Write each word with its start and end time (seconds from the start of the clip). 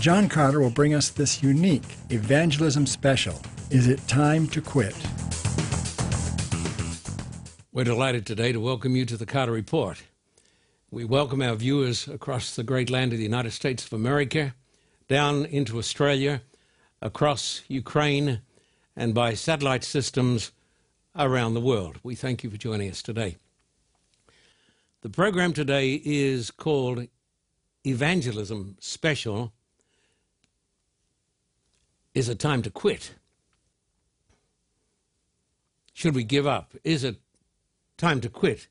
John 0.00 0.30
Carter 0.30 0.60
will 0.60 0.70
bring 0.70 0.94
us 0.94 1.10
this 1.10 1.42
unique 1.42 1.84
evangelism 2.08 2.86
special. 2.86 3.38
Is 3.70 3.86
it 3.86 4.00
time 4.08 4.46
to 4.46 4.62
quit? 4.62 4.96
We're 7.70 7.84
delighted 7.84 8.24
today 8.24 8.52
to 8.52 8.60
welcome 8.60 8.96
you 8.96 9.04
to 9.04 9.18
the 9.18 9.26
Carter 9.26 9.52
Report. 9.52 10.02
We 10.90 11.04
welcome 11.04 11.42
our 11.42 11.54
viewers 11.54 12.08
across 12.08 12.56
the 12.56 12.62
great 12.62 12.88
land 12.88 13.12
of 13.12 13.18
the 13.18 13.24
United 13.24 13.50
States 13.50 13.84
of 13.84 13.92
America, 13.92 14.54
down 15.06 15.44
into 15.44 15.78
Australia, 15.78 16.40
across 17.02 17.60
Ukraine, 17.68 18.40
and 18.96 19.12
by 19.12 19.34
satellite 19.34 19.84
systems 19.84 20.50
around 21.14 21.52
the 21.52 21.60
world. 21.60 21.98
We 22.02 22.14
thank 22.14 22.42
you 22.42 22.48
for 22.48 22.56
joining 22.56 22.90
us 22.90 23.02
today. 23.02 23.36
The 25.02 25.10
program 25.10 25.52
today 25.52 26.00
is 26.02 26.50
called 26.50 27.06
Evangelism 27.84 28.76
Special 28.80 29.52
is 32.14 32.28
it 32.28 32.38
time 32.38 32.62
to 32.62 32.70
quit? 32.70 33.14
Should 35.92 36.14
we 36.14 36.24
give 36.24 36.46
up? 36.46 36.74
Is 36.82 37.04
it 37.04 37.16
time 37.98 38.20
to 38.22 38.28
quit 38.28 38.68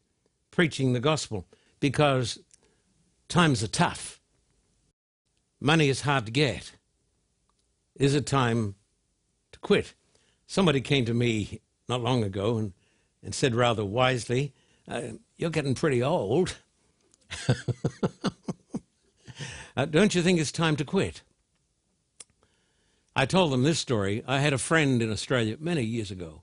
preaching 0.51 0.93
the 0.93 0.99
gospel? 0.99 1.45
Because 1.79 2.39
times 3.27 3.63
are 3.63 3.67
tough. 3.67 4.19
Money 5.61 5.89
is 5.89 6.01
hard 6.01 6.25
to 6.25 6.31
get. 6.31 6.71
Is 7.95 8.15
it 8.15 8.25
time 8.25 8.75
to 9.51 9.59
quit? 9.59 9.93
Somebody 10.47 10.81
came 10.81 11.05
to 11.05 11.13
me 11.13 11.61
not 11.87 12.01
long 12.01 12.23
ago 12.23 12.57
and, 12.57 12.73
and 13.23 13.35
said 13.35 13.53
rather 13.53 13.85
wisely, 13.85 14.53
uh, 14.87 15.01
You're 15.37 15.49
getting 15.49 15.75
pretty 15.75 16.01
old. 16.01 16.57
uh, 19.77 19.85
don't 19.85 20.15
you 20.15 20.21
think 20.21 20.39
it's 20.39 20.51
time 20.51 20.75
to 20.77 20.85
quit? 20.85 21.21
I 23.19 23.25
told 23.25 23.51
them 23.51 23.63
this 23.63 23.79
story. 23.79 24.23
I 24.25 24.39
had 24.39 24.53
a 24.53 24.57
friend 24.57 25.01
in 25.01 25.11
Australia 25.11 25.57
many 25.59 25.83
years 25.83 26.09
ago. 26.09 26.41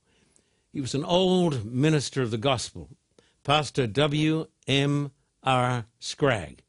He 0.75 0.83
was 0.83 0.95
an 0.95 1.07
old 1.07 1.65
minister 1.65 2.21
of 2.21 2.31
the 2.31 2.37
gospel, 2.37 2.91
Pastor 3.45 3.87
W. 3.87 4.49
M. 4.69 5.11
R. 5.43 5.87
Scragg. 6.01 6.61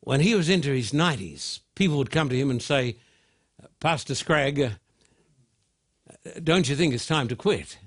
When 0.00 0.18
he 0.18 0.34
was 0.34 0.48
into 0.48 0.72
his 0.72 0.90
90s, 0.90 1.60
people 1.76 1.98
would 1.98 2.10
come 2.10 2.28
to 2.28 2.36
him 2.36 2.50
and 2.50 2.60
say, 2.60 2.96
Pastor 3.78 4.16
Scragg, 4.16 4.60
uh, 4.60 4.70
don't 6.42 6.68
you 6.68 6.74
think 6.74 6.94
it's 6.94 7.06
time 7.06 7.28
to 7.28 7.36
quit? 7.36 7.78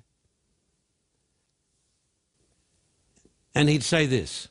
And 3.53 3.67
he'd 3.67 3.83
say 3.83 4.05
this 4.05 4.47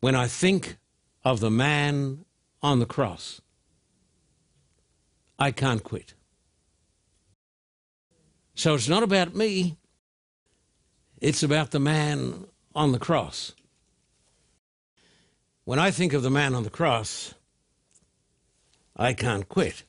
When 0.00 0.16
I 0.16 0.26
think 0.26 0.78
of 1.22 1.38
the 1.38 1.52
man 1.52 2.24
on 2.60 2.80
the 2.80 2.84
cross, 2.84 3.40
I 5.38 5.52
can't 5.52 5.84
quit. 5.84 6.14
So 8.54 8.74
it's 8.74 8.88
not 8.88 9.04
about 9.04 9.36
me, 9.36 9.76
it's 11.20 11.42
about 11.42 11.70
the 11.70 11.78
man 11.78 12.46
on 12.74 12.92
the 12.92 12.98
cross. 12.98 13.52
When 15.64 15.78
I 15.78 15.90
think 15.90 16.12
of 16.12 16.22
the 16.22 16.30
man 16.30 16.54
on 16.54 16.64
the 16.64 16.70
cross, 16.70 17.34
I 18.96 19.12
can't 19.12 19.48
quit. 19.48 19.84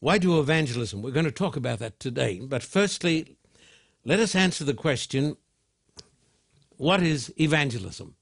Why 0.00 0.18
do 0.18 0.38
evangelism? 0.40 1.02
We're 1.02 1.12
going 1.12 1.24
to 1.24 1.30
talk 1.30 1.56
about 1.56 1.78
that 1.78 2.00
today. 2.00 2.40
But 2.40 2.62
firstly, 2.62 3.36
let 4.04 4.18
us 4.18 4.34
answer 4.34 4.64
the 4.64 4.74
question 4.74 5.36
what 6.76 7.02
is 7.02 7.32
evangelism? 7.38 8.16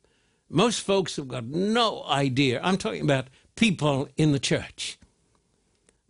Most 0.50 0.80
folks 0.80 1.16
have 1.16 1.28
got 1.28 1.44
no 1.44 2.04
idea. 2.04 2.60
I'm 2.62 2.76
talking 2.76 3.02
about 3.02 3.28
people 3.54 4.08
in 4.16 4.32
the 4.32 4.40
church 4.40 4.98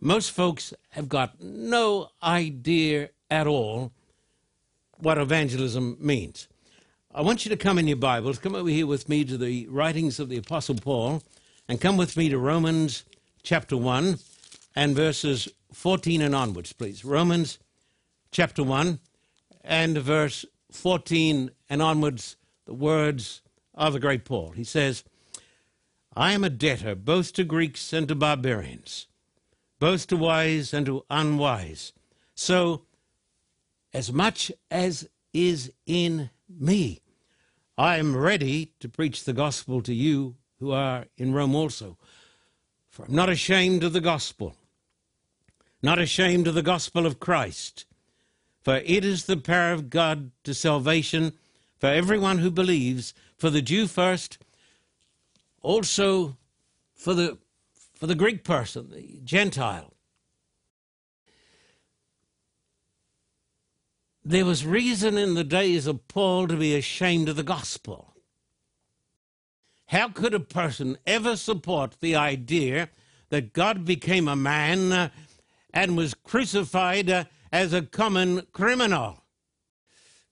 most 0.01 0.31
folks 0.31 0.73
have 0.91 1.09
got 1.09 1.41
no 1.41 2.09
idea 2.23 3.09
at 3.29 3.47
all 3.47 3.91
what 4.97 5.17
evangelism 5.17 5.97
means. 5.99 6.47
I 7.13 7.21
want 7.21 7.45
you 7.45 7.49
to 7.49 7.57
come 7.57 7.77
in 7.77 7.87
your 7.87 7.97
Bibles, 7.97 8.39
come 8.39 8.55
over 8.55 8.69
here 8.69 8.87
with 8.87 9.09
me 9.09 9.25
to 9.25 9.37
the 9.37 9.67
writings 9.67 10.19
of 10.19 10.29
the 10.29 10.37
Apostle 10.37 10.75
Paul, 10.75 11.21
and 11.67 11.81
come 11.81 11.97
with 11.97 12.15
me 12.15 12.29
to 12.29 12.37
Romans 12.37 13.03
chapter 13.43 13.75
1 13.75 14.19
and 14.75 14.95
verses 14.95 15.49
14 15.73 16.21
and 16.21 16.35
onwards, 16.35 16.71
please. 16.71 17.03
Romans 17.03 17.59
chapter 18.31 18.63
1 18.63 18.99
and 19.63 19.97
verse 19.97 20.45
14 20.71 21.51
and 21.69 21.81
onwards, 21.81 22.35
the 22.65 22.73
words 22.73 23.41
of 23.73 23.93
the 23.93 23.99
great 23.99 24.23
Paul. 24.23 24.51
He 24.51 24.63
says, 24.63 25.03
I 26.15 26.33
am 26.33 26.43
a 26.43 26.49
debtor 26.49 26.95
both 26.95 27.33
to 27.33 27.43
Greeks 27.43 27.91
and 27.91 28.07
to 28.07 28.15
barbarians 28.15 29.07
both 29.79 30.07
to 30.07 30.17
wise 30.17 30.73
and 30.73 30.85
to 30.85 31.05
unwise. 31.09 31.93
So, 32.35 32.83
as 33.93 34.11
much 34.11 34.51
as 34.69 35.09
is 35.33 35.71
in 35.85 36.29
me, 36.47 37.01
I 37.77 37.97
am 37.97 38.15
ready 38.15 38.73
to 38.81 38.89
preach 38.89 39.23
the 39.23 39.33
gospel 39.33 39.81
to 39.81 39.93
you 39.93 40.35
who 40.59 40.71
are 40.71 41.05
in 41.17 41.33
Rome 41.33 41.55
also. 41.55 41.97
For 42.89 43.05
I'm 43.05 43.15
not 43.15 43.29
ashamed 43.29 43.83
of 43.83 43.93
the 43.93 44.01
gospel, 44.01 44.55
not 45.81 45.99
ashamed 45.99 46.47
of 46.47 46.55
the 46.55 46.61
gospel 46.61 47.05
of 47.05 47.19
Christ, 47.19 47.85
for 48.61 48.77
it 48.77 49.05
is 49.05 49.25
the 49.25 49.37
power 49.37 49.71
of 49.71 49.89
God 49.89 50.31
to 50.43 50.53
salvation 50.53 51.33
for 51.79 51.87
everyone 51.87 52.39
who 52.39 52.51
believes, 52.51 53.13
for 53.37 53.49
the 53.49 53.61
Jew 53.61 53.87
first, 53.87 54.37
also 55.61 56.35
for 56.93 57.13
the 57.13 57.37
for 57.99 58.07
the 58.07 58.15
Greek 58.15 58.43
person, 58.43 58.89
the 58.91 59.19
Gentile. 59.23 59.93
There 64.23 64.45
was 64.45 64.65
reason 64.65 65.17
in 65.17 65.33
the 65.33 65.43
days 65.43 65.85
of 65.85 66.07
Paul 66.07 66.47
to 66.47 66.55
be 66.55 66.75
ashamed 66.75 67.29
of 67.29 67.35
the 67.35 67.43
gospel. 67.43 68.13
How 69.87 70.09
could 70.09 70.33
a 70.33 70.39
person 70.39 70.97
ever 71.05 71.35
support 71.35 71.97
the 71.99 72.15
idea 72.15 72.89
that 73.29 73.53
God 73.53 73.85
became 73.85 74.27
a 74.27 74.35
man 74.35 74.91
uh, 74.91 75.09
and 75.73 75.97
was 75.97 76.13
crucified 76.13 77.09
uh, 77.09 77.25
as 77.51 77.73
a 77.73 77.81
common 77.81 78.45
criminal? 78.53 79.23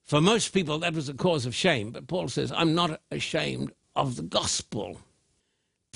For 0.04 0.22
most 0.22 0.54
people, 0.54 0.80
that 0.80 0.94
was 0.94 1.10
a 1.10 1.14
cause 1.14 1.46
of 1.46 1.56
shame. 1.56 1.92
But 1.92 2.08
Paul 2.08 2.30
says, 2.30 2.52
I'm 2.52 2.76
not 2.76 3.02
ashamed 3.12 3.74
of 3.96 4.16
the 4.16 4.22
gospel 4.22 5.00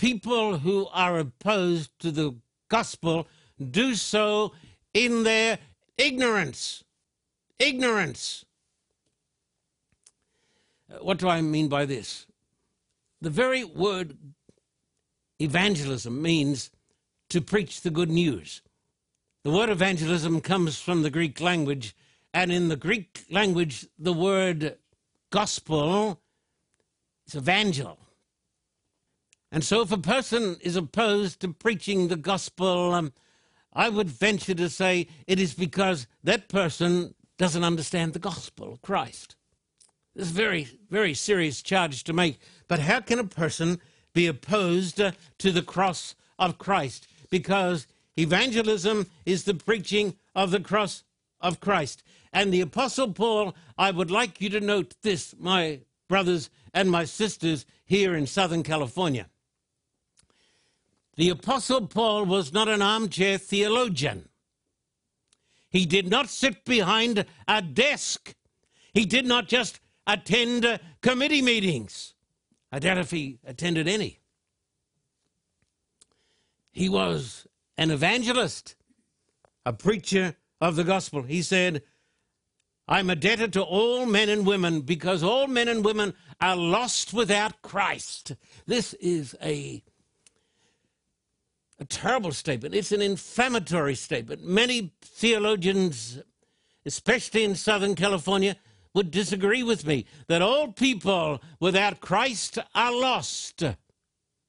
people 0.02 0.58
who 0.58 0.88
are 0.92 1.20
opposed 1.20 1.92
to 2.00 2.10
the 2.10 2.36
gospel 2.70 3.28
do 3.70 3.94
so 3.94 4.52
in 4.96 5.24
their 5.24 5.60
ignorance. 5.96 6.84
Ignorance. 7.60 8.44
Uh, 10.92 10.98
what 11.04 11.20
do 11.20 11.30
I 11.30 11.42
mean 11.42 11.68
by 11.68 11.86
this? 11.86 12.26
The 13.22 13.30
very 13.30 13.64
word 13.64 14.18
evangelism 15.40 16.20
means 16.20 16.72
to 17.30 17.40
preach 17.40 17.82
the 17.82 17.92
good 17.92 18.10
news. 18.10 18.64
The 19.44 19.52
word 19.52 19.70
evangelism 19.70 20.42
comes 20.42 20.82
from 20.82 21.04
the 21.04 21.12
Greek 21.12 21.40
language, 21.40 21.96
and 22.34 22.52
in 22.52 22.70
the 22.70 22.76
Greek 22.76 23.24
language, 23.30 23.86
the 24.00 24.14
word 24.14 24.78
gospel 25.30 26.20
is 27.28 27.36
evangel. 27.36 28.01
And 29.52 29.64
so, 29.64 29.82
if 29.82 29.92
a 29.92 29.98
person 29.98 30.58
is 30.62 30.78
opposed 30.78 31.42
to 31.42 31.50
preaching 31.50 32.08
the 32.08 32.16
gospel, 32.16 32.94
um, 32.94 33.12
I 33.74 33.90
would 33.90 34.10
venture 34.10 34.54
to 34.54 34.70
say 34.70 35.08
it 35.28 35.40
is 35.40 35.54
because 35.54 36.08
that 36.24 36.48
person 36.48 37.16
doesn't 37.38 37.64
understand 37.64 38.14
the 38.14 38.20
gospel 38.20 38.72
of 38.72 38.82
Christ. 38.82 39.36
This 40.16 40.28
is 40.28 40.32
a 40.32 40.36
very, 40.36 40.68
very 40.90 41.14
serious 41.14 41.62
charge 41.62 42.04
to 42.06 42.14
make. 42.14 42.40
But 42.68 42.80
how 42.80 43.00
can 43.00 43.20
a 43.20 43.24
person 43.24 43.80
be 44.14 44.28
opposed 44.28 45.00
uh, 45.00 45.12
to 45.40 45.52
the 45.52 45.62
cross 45.62 46.16
of 46.38 46.58
Christ? 46.58 47.08
Because 47.30 47.88
evangelism 48.18 49.08
is 49.26 49.46
the 49.46 49.54
preaching 49.54 50.16
of 50.36 50.52
the 50.52 50.60
cross 50.60 51.04
of 51.40 51.60
Christ. 51.60 52.04
And 52.34 52.54
the 52.54 52.62
Apostle 52.62 53.12
Paul, 53.14 53.56
I 53.78 53.92
would 53.92 54.12
like 54.12 54.40
you 54.40 54.50
to 54.50 54.62
note 54.62 54.96
this, 55.02 55.34
my 55.38 55.80
brothers 56.08 56.50
and 56.74 56.92
my 56.92 57.06
sisters 57.06 57.66
here 57.86 58.16
in 58.16 58.28
Southern 58.28 58.64
California. 58.64 59.28
The 61.16 61.30
Apostle 61.30 61.88
Paul 61.88 62.26
was 62.26 62.54
not 62.54 62.68
an 62.68 62.82
armchair 62.82 63.38
theologian. 63.38 64.30
He 65.70 65.86
did 65.86 66.10
not 66.10 66.30
sit 66.30 66.66
behind 66.66 67.26
a 67.48 67.62
desk. 67.62 68.36
He 68.94 69.06
did 69.06 69.26
not 69.26 69.48
just 69.48 69.80
attend 70.08 70.66
uh, 70.66 70.78
committee 71.02 71.42
meetings. 71.42 72.14
I 72.72 72.80
doubt 72.80 72.98
if 72.98 73.12
he 73.12 73.40
attended 73.46 73.88
any. 73.88 74.20
He 76.72 76.88
was 76.88 77.48
an 77.78 77.92
evangelist, 77.92 78.76
a 79.66 79.74
preacher 79.74 80.36
of 80.60 80.76
the 80.76 80.84
gospel. 80.84 81.24
He 81.24 81.42
said, 81.42 81.84
I'm 82.88 83.10
a 83.10 83.16
debtor 83.16 83.48
to 83.50 83.62
all 83.62 84.06
men 84.06 84.30
and 84.30 84.46
women 84.46 84.82
because 84.82 85.24
all 85.24 85.48
men 85.48 85.68
and 85.68 85.84
women 85.84 86.14
are 86.40 86.56
lost 86.56 87.14
without 87.14 87.62
Christ. 87.62 88.34
This 88.66 88.94
is 88.96 89.36
a, 89.42 89.84
a 91.82 91.86
terrible 91.86 92.32
statement. 92.32 92.76
It's 92.76 92.92
an 92.92 93.02
inflammatory 93.02 93.96
statement. 93.96 94.46
Many 94.46 94.94
theologians, 95.02 96.20
especially 96.86 97.44
in 97.44 97.56
Southern 97.56 97.96
California, 97.96 98.56
would 98.94 99.10
disagree 99.10 99.64
with 99.64 99.86
me 99.88 100.06
that 100.28 100.44
all 100.44 100.72
people 100.72 101.42
without 101.60 102.00
Christ 102.00 102.60
are 102.76 102.92
lost. 102.92 103.64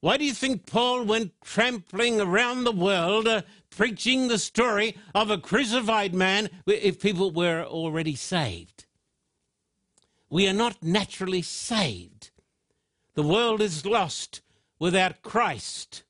Why 0.01 0.19
do 0.19 0.27
you 0.27 0.35
think 0.35 0.67
Paul 0.67 1.05
went 1.05 1.33
trampling 1.43 2.21
around 2.21 2.65
the 2.65 2.73
world 2.73 3.27
uh, 3.27 3.43
preaching 3.71 4.29
the 4.29 4.39
story 4.39 4.99
of 5.15 5.31
a 5.31 5.39
crucified 5.39 6.15
man 6.15 6.51
if 6.67 7.01
people 7.01 7.31
were 7.31 7.65
already 7.65 8.15
saved? 8.15 8.85
We 10.29 10.47
are 10.49 10.53
not 10.53 10.83
naturally 10.83 11.43
saved. 11.43 12.31
The 13.15 13.23
world 13.23 13.63
is 13.63 13.87
lost 13.87 14.43
without 14.79 15.23
Christ. 15.23 16.03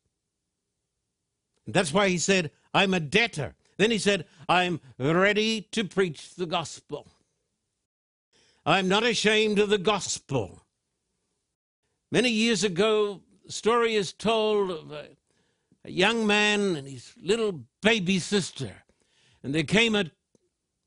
That's 1.66 1.92
why 1.92 2.08
he 2.08 2.18
said, 2.18 2.50
I'm 2.74 2.94
a 2.94 3.00
debtor. 3.00 3.54
Then 3.78 3.90
he 3.90 3.98
said, 3.98 4.26
I'm 4.48 4.80
ready 4.98 5.62
to 5.72 5.84
preach 5.84 6.34
the 6.34 6.46
gospel. 6.46 7.08
I'm 8.64 8.88
not 8.88 9.02
ashamed 9.02 9.58
of 9.58 9.70
the 9.70 9.78
gospel. 9.78 10.62
Many 12.10 12.30
years 12.30 12.62
ago, 12.62 13.22
the 13.44 13.52
story 13.52 13.94
is 13.94 14.12
told 14.12 14.70
of 14.70 14.92
a, 14.92 15.08
a 15.84 15.90
young 15.90 16.26
man 16.26 16.76
and 16.76 16.86
his 16.86 17.12
little 17.20 17.64
baby 17.80 18.18
sister. 18.18 18.84
And 19.42 19.54
there 19.54 19.64
came 19.64 19.94
a, 19.94 20.10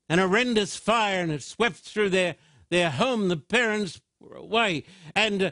an 0.08 0.18
horrendous 0.18 0.76
fire 0.76 1.20
and 1.20 1.32
it 1.32 1.42
swept 1.42 1.76
through 1.78 2.10
their, 2.10 2.36
their 2.70 2.90
home. 2.90 3.28
The 3.28 3.36
parents 3.36 4.00
were 4.20 4.36
away. 4.36 4.84
And 5.14 5.42
uh, 5.42 5.50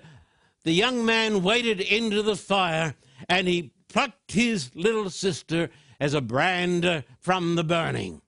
the 0.62 0.72
young 0.72 1.04
man 1.04 1.42
waded 1.42 1.80
into 1.80 2.22
the 2.22 2.36
fire 2.36 2.94
and 3.28 3.46
he 3.48 3.73
plucked 3.94 4.32
his 4.32 4.74
little 4.74 5.08
sister 5.08 5.70
as 6.00 6.14
a 6.14 6.20
brand 6.20 6.84
uh, 6.84 7.02
from 7.20 7.54
the 7.54 7.62
burning. 7.62 8.20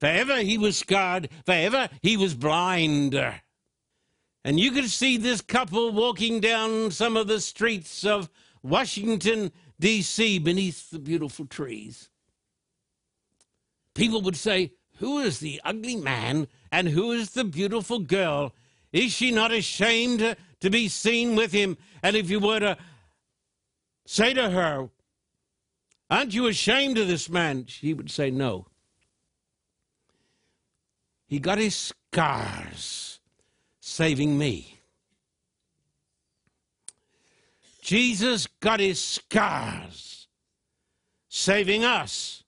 Forever 0.00 0.38
he 0.38 0.56
was 0.56 0.78
scarred, 0.78 1.28
forever 1.44 1.90
he 2.00 2.16
was 2.16 2.32
blind. 2.32 3.14
And 4.44 4.58
you 4.58 4.70
could 4.70 4.88
see 4.88 5.18
this 5.18 5.42
couple 5.42 5.92
walking 5.92 6.40
down 6.40 6.90
some 6.90 7.18
of 7.18 7.26
the 7.26 7.38
streets 7.38 8.02
of 8.06 8.30
Washington, 8.62 9.52
D.C., 9.78 10.38
beneath 10.38 10.88
the 10.88 10.98
beautiful 10.98 11.44
trees. 11.44 12.08
People 13.94 14.22
would 14.22 14.36
say, 14.36 14.72
Who 15.00 15.18
is 15.18 15.38
the 15.40 15.60
ugly 15.66 15.96
man 15.96 16.48
and 16.72 16.88
who 16.88 17.12
is 17.12 17.32
the 17.32 17.44
beautiful 17.44 17.98
girl? 17.98 18.54
Is 18.90 19.12
she 19.12 19.32
not 19.32 19.52
ashamed 19.52 20.34
to 20.60 20.70
be 20.70 20.88
seen 20.88 21.36
with 21.36 21.52
him? 21.52 21.76
And 22.02 22.16
if 22.16 22.30
you 22.30 22.40
were 22.40 22.60
to 22.60 22.78
say 24.08 24.32
to 24.32 24.48
her, 24.48 24.88
Aren't 26.08 26.32
you 26.32 26.46
ashamed 26.46 26.96
of 26.96 27.08
this 27.08 27.28
man? 27.28 27.66
She 27.66 27.92
would 27.92 28.10
say, 28.10 28.30
No. 28.30 28.66
He 31.26 31.38
got 31.38 31.58
his 31.58 31.76
scars 31.76 33.20
saving 33.80 34.38
me. 34.38 34.80
Jesus 37.82 38.46
got 38.60 38.80
his 38.80 39.02
scars 39.02 40.26
saving 41.28 41.84
us. 41.84 42.44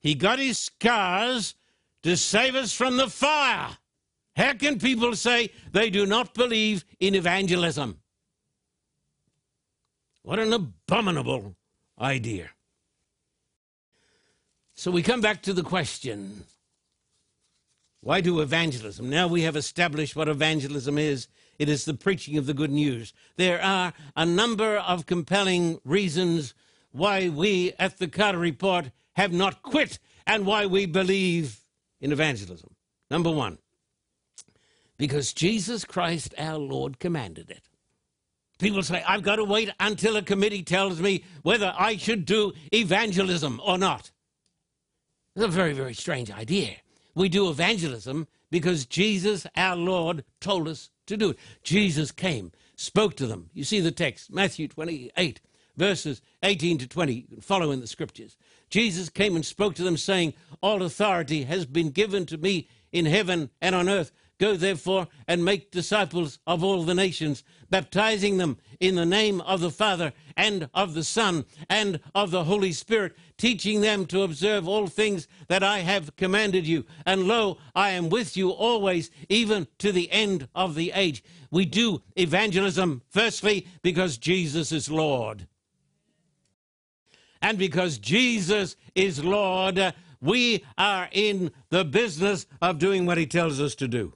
He 0.00 0.14
got 0.14 0.38
his 0.38 0.58
scars 0.58 1.54
to 2.02 2.16
save 2.16 2.54
us 2.54 2.72
from 2.72 2.96
the 2.96 3.08
fire. 3.08 3.76
How 4.34 4.54
can 4.54 4.78
people 4.78 5.14
say 5.14 5.50
they 5.72 5.90
do 5.90 6.06
not 6.06 6.32
believe 6.32 6.84
in 7.00 7.14
evangelism? 7.14 7.98
What 10.24 10.38
an 10.38 10.54
abominable 10.54 11.54
idea. 12.00 12.48
So 14.74 14.90
we 14.90 15.02
come 15.02 15.20
back 15.20 15.42
to 15.42 15.52
the 15.52 15.62
question 15.62 16.44
why 18.00 18.20
do 18.20 18.40
evangelism? 18.40 19.08
Now 19.08 19.28
we 19.28 19.42
have 19.42 19.56
established 19.56 20.14
what 20.14 20.28
evangelism 20.28 20.98
is. 20.98 21.26
It 21.58 21.70
is 21.70 21.84
the 21.84 21.94
preaching 21.94 22.36
of 22.36 22.44
the 22.44 22.52
good 22.52 22.70
news. 22.70 23.14
There 23.36 23.62
are 23.62 23.94
a 24.14 24.26
number 24.26 24.76
of 24.76 25.06
compelling 25.06 25.80
reasons 25.84 26.52
why 26.92 27.30
we 27.30 27.72
at 27.78 27.98
the 27.98 28.08
Carter 28.08 28.38
Report 28.38 28.90
have 29.14 29.32
not 29.32 29.62
quit 29.62 29.98
and 30.26 30.44
why 30.44 30.66
we 30.66 30.84
believe 30.84 31.60
in 32.00 32.12
evangelism. 32.12 32.74
Number 33.10 33.30
one, 33.30 33.58
because 34.98 35.32
Jesus 35.32 35.84
Christ 35.84 36.34
our 36.36 36.58
Lord 36.58 36.98
commanded 36.98 37.50
it. 37.50 37.68
People 38.58 38.82
say, 38.82 39.02
I've 39.06 39.22
got 39.22 39.36
to 39.36 39.44
wait 39.44 39.70
until 39.80 40.16
a 40.16 40.22
committee 40.22 40.62
tells 40.62 41.00
me 41.00 41.24
whether 41.42 41.74
I 41.76 41.96
should 41.96 42.24
do 42.24 42.52
evangelism 42.72 43.60
or 43.64 43.78
not. 43.78 44.10
It's 45.34 45.44
a 45.44 45.48
very, 45.48 45.72
very 45.72 45.94
strange 45.94 46.30
idea. 46.30 46.76
We 47.14 47.28
do 47.28 47.50
evangelism 47.50 48.28
because 48.50 48.86
Jesus, 48.86 49.46
our 49.56 49.76
Lord, 49.76 50.24
told 50.40 50.68
us 50.68 50.90
to 51.06 51.16
do 51.16 51.30
it. 51.30 51.38
Jesus 51.64 52.12
came, 52.12 52.52
spoke 52.76 53.16
to 53.16 53.26
them. 53.26 53.50
You 53.52 53.64
see 53.64 53.80
the 53.80 53.90
text, 53.90 54.32
Matthew 54.32 54.68
28, 54.68 55.40
verses 55.76 56.22
18 56.42 56.78
to 56.78 56.86
20. 56.86 57.12
You 57.12 57.26
can 57.26 57.40
follow 57.40 57.72
in 57.72 57.80
the 57.80 57.86
scriptures. 57.88 58.36
Jesus 58.70 59.08
came 59.08 59.34
and 59.34 59.44
spoke 59.44 59.74
to 59.74 59.82
them, 59.82 59.96
saying, 59.96 60.34
All 60.60 60.82
authority 60.82 61.44
has 61.44 61.66
been 61.66 61.90
given 61.90 62.26
to 62.26 62.38
me 62.38 62.68
in 62.92 63.06
heaven 63.06 63.50
and 63.60 63.74
on 63.74 63.88
earth. 63.88 64.12
Go 64.40 64.56
therefore 64.56 65.06
and 65.28 65.44
make 65.44 65.70
disciples 65.70 66.40
of 66.44 66.64
all 66.64 66.82
the 66.82 66.94
nations, 66.94 67.44
baptizing 67.70 68.36
them 68.36 68.58
in 68.80 68.96
the 68.96 69.06
name 69.06 69.40
of 69.42 69.60
the 69.60 69.70
Father 69.70 70.12
and 70.36 70.68
of 70.74 70.94
the 70.94 71.04
Son 71.04 71.44
and 71.68 72.00
of 72.16 72.32
the 72.32 72.44
Holy 72.44 72.72
Spirit, 72.72 73.14
teaching 73.38 73.80
them 73.80 74.06
to 74.06 74.22
observe 74.22 74.66
all 74.66 74.88
things 74.88 75.28
that 75.46 75.62
I 75.62 75.80
have 75.80 76.16
commanded 76.16 76.66
you. 76.66 76.84
And 77.06 77.28
lo, 77.28 77.58
I 77.76 77.90
am 77.90 78.08
with 78.08 78.36
you 78.36 78.50
always, 78.50 79.10
even 79.28 79.68
to 79.78 79.92
the 79.92 80.10
end 80.10 80.48
of 80.52 80.74
the 80.74 80.90
age. 80.94 81.22
We 81.52 81.64
do 81.64 82.02
evangelism, 82.16 83.02
firstly, 83.08 83.68
because 83.82 84.18
Jesus 84.18 84.72
is 84.72 84.90
Lord. 84.90 85.46
And 87.40 87.56
because 87.56 87.98
Jesus 87.98 88.74
is 88.96 89.22
Lord, 89.22 89.94
we 90.20 90.64
are 90.76 91.08
in 91.12 91.52
the 91.70 91.84
business 91.84 92.46
of 92.60 92.78
doing 92.78 93.06
what 93.06 93.18
he 93.18 93.26
tells 93.26 93.60
us 93.60 93.76
to 93.76 93.86
do. 93.86 94.14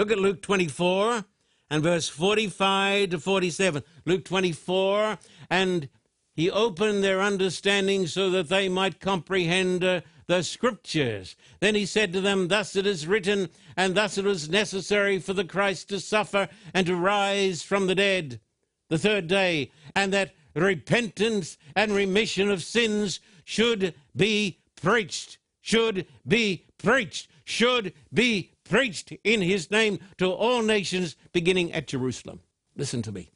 Look 0.00 0.12
at 0.12 0.18
Luke 0.18 0.40
24 0.40 1.26
and 1.68 1.82
verse 1.82 2.08
45 2.08 3.10
to 3.10 3.18
47. 3.18 3.82
Luke 4.06 4.24
24, 4.24 5.18
and 5.50 5.90
he 6.32 6.50
opened 6.50 7.04
their 7.04 7.20
understanding 7.20 8.06
so 8.06 8.30
that 8.30 8.48
they 8.48 8.70
might 8.70 8.98
comprehend 8.98 9.84
uh, 9.84 10.00
the 10.26 10.42
scriptures. 10.42 11.36
Then 11.60 11.74
he 11.74 11.84
said 11.84 12.14
to 12.14 12.22
them, 12.22 12.48
Thus 12.48 12.76
it 12.76 12.86
is 12.86 13.06
written, 13.06 13.50
and 13.76 13.94
thus 13.94 14.16
it 14.16 14.24
was 14.24 14.48
necessary 14.48 15.18
for 15.18 15.34
the 15.34 15.44
Christ 15.44 15.90
to 15.90 16.00
suffer 16.00 16.48
and 16.72 16.86
to 16.86 16.96
rise 16.96 17.62
from 17.62 17.86
the 17.86 17.94
dead 17.94 18.40
the 18.88 18.96
third 18.96 19.26
day, 19.26 19.70
and 19.94 20.14
that 20.14 20.34
repentance 20.54 21.58
and 21.76 21.92
remission 21.92 22.50
of 22.50 22.62
sins 22.62 23.20
should 23.44 23.92
be 24.16 24.60
preached, 24.80 25.36
should 25.60 26.06
be 26.26 26.64
preached, 26.78 27.28
should 27.44 27.92
be 28.14 28.52
preached 28.70 29.12
in 29.24 29.42
his 29.42 29.70
name 29.70 29.98
to 30.16 30.30
all 30.30 30.62
nations, 30.62 31.16
beginning 31.32 31.72
at 31.72 31.88
Jerusalem. 31.88 32.40
Listen 32.76 33.02
to 33.02 33.12
me. 33.12 33.32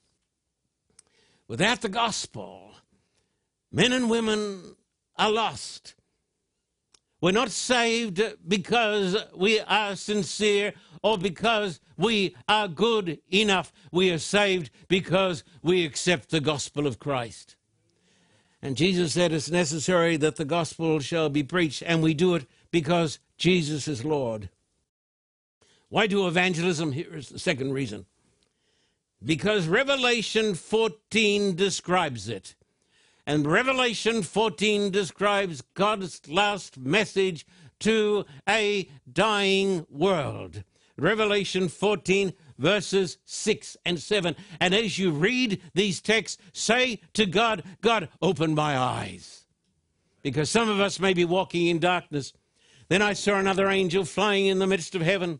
Without 1.49 1.83
the 1.83 1.88
gospel, 1.91 2.71
men 3.71 3.93
and 3.93 4.09
women 4.09 4.76
are 5.19 5.31
lost. 5.31 5.95
We're 7.21 7.33
not 7.33 7.50
saved 7.50 8.23
because 8.47 9.17
we 9.35 9.61
are 9.61 9.97
sincere 9.97 10.73
or 11.03 11.19
because 11.19 11.81
we 11.97 12.37
are 12.49 12.69
good 12.69 13.19
enough. 13.33 13.73
We 13.91 14.11
are 14.12 14.19
saved 14.19 14.71
because 14.88 15.43
we 15.62 15.85
accept 15.85 16.31
the 16.31 16.41
gospel 16.41 16.87
of 16.87 16.99
Christ. 16.99 17.57
And 18.62 18.76
Jesus 18.76 19.12
said 19.12 19.33
it's 19.33 19.50
necessary 19.50 20.17
that 20.19 20.37
the 20.37 20.45
gospel 20.45 21.00
shall 21.00 21.29
be 21.29 21.43
preached, 21.43 21.83
and 21.85 22.03
we 22.03 22.14
do 22.14 22.35
it 22.35 22.47
because 22.71 23.19
Jesus 23.37 23.87
is 23.88 24.05
Lord. 24.05 24.49
Why 25.95 26.09
do 26.09 26.27
evangelism? 26.27 26.91
Here 26.91 27.15
is 27.15 27.29
the 27.29 27.39
second 27.39 27.73
reason 27.73 28.07
because 29.25 29.69
Revelation 29.69 30.57
14 30.57 31.55
describes 31.55 32.29
it. 32.29 32.57
And 33.29 33.47
Revelation 33.47 34.25
14 34.25 34.91
describes 34.91 35.63
God's 35.75 36.29
last 36.29 36.79
message 36.79 37.47
to 37.79 38.25
a 38.49 38.91
dying 39.13 39.87
world. 39.89 40.65
Revelation 40.97 41.69
14, 41.69 42.33
verses 42.59 43.19
6 43.25 43.77
and 43.87 44.01
7. 44.01 44.35
And 44.59 44.75
as 44.75 44.99
you 44.99 45.13
read 45.13 45.63
these 45.75 46.01
texts, 46.01 46.43
say 46.53 47.03
to 47.13 47.25
God, 47.25 47.63
God, 47.83 48.09
open 48.21 48.53
my 48.53 48.77
eyes. 48.77 49.47
Because 50.23 50.51
some 50.51 50.69
of 50.69 50.81
us 50.81 50.99
may 50.99 51.15
be 51.15 51.25
walking 51.25 51.69
in 51.69 51.79
darkness. 51.79 52.33
Then 52.89 53.01
I 53.01 53.13
saw 53.13 53.37
another 53.37 53.69
angel 53.69 54.05
flying 54.05 54.47
in 54.47 54.59
the 54.59 54.67
midst 54.67 54.97
of 54.97 55.01
heaven, 55.03 55.39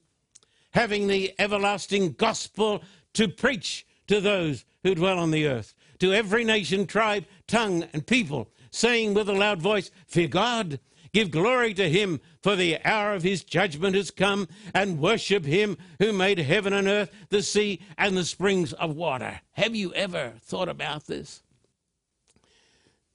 having 0.75 1.07
the 1.07 1.33
everlasting 1.39 2.13
gospel 2.13 2.83
to 3.15 3.29
preach 3.29 3.87
to 4.09 4.21
those 4.21 4.65
who 4.83 4.95
dwell 4.95 5.19
on 5.19 5.31
the 5.31 5.47
earth, 5.47 5.75
to 6.01 6.13
every 6.13 6.45
nation, 6.45 6.87
tribe, 6.87 7.25
tongue, 7.47 7.85
and 7.93 8.07
people, 8.07 8.51
saying 8.71 9.15
with 9.15 9.29
a 9.29 9.33
loud 9.33 9.63
voice, 9.63 9.91
Fear 10.07 10.29
God, 10.29 10.81
give 11.13 11.31
glory 11.31 11.73
to 11.75 11.89
him, 11.89 12.21
for 12.43 12.57
the 12.57 12.85
hour 12.85 13.15
of 13.15 13.23
his 13.23 13.45
judgment 13.45 13.95
has 13.95 14.11
come, 14.11 14.49
and 14.75 14.99
worship 14.99 15.45
him 15.45 15.79
who 16.01 16.13
made 16.13 16.39
heaven 16.39 16.73
and 16.73 16.89
earth, 16.89 17.11
the 17.31 17.43
sea, 17.43 17.81
and 17.97 18.17
the 18.17 18.25
springs 18.25 18.73
of 18.75 18.97
water. 18.97 19.41
Have 19.53 19.77
you 19.77 19.95
ever 19.95 20.35
thought 20.41 20.69
about 20.69 21.07
this? 21.07 21.43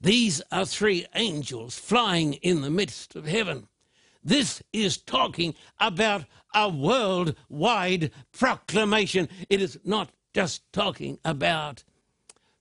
These 0.02 0.42
are 0.50 0.66
three 0.66 1.06
angels 1.14 1.78
flying 1.78 2.36
in 2.36 2.62
the 2.62 2.70
midst 2.70 3.18
of 3.18 3.26
heaven. 3.26 3.68
This 4.24 4.62
is 4.74 4.98
talking 4.98 5.56
about 5.80 6.26
a 6.54 6.70
worldwide 6.70 8.12
proclamation. 8.32 9.30
It 9.50 9.62
is 9.62 9.80
not 9.84 10.10
just 10.34 10.62
talking 10.74 11.20
about 11.24 11.84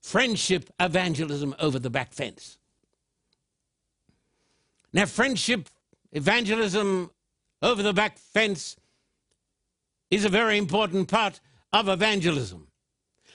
friendship 0.01 0.69
evangelism 0.79 1.55
over 1.59 1.79
the 1.79 1.89
back 1.89 2.13
fence. 2.13 2.57
Now, 4.93 5.05
friendship 5.05 5.69
evangelism 6.11 7.11
over 7.61 7.83
the 7.83 7.93
back 7.93 8.17
fence 8.17 8.75
is 10.09 10.25
a 10.25 10.29
very 10.29 10.57
important 10.57 11.07
part 11.07 11.39
of 11.71 11.87
evangelism. 11.87 12.68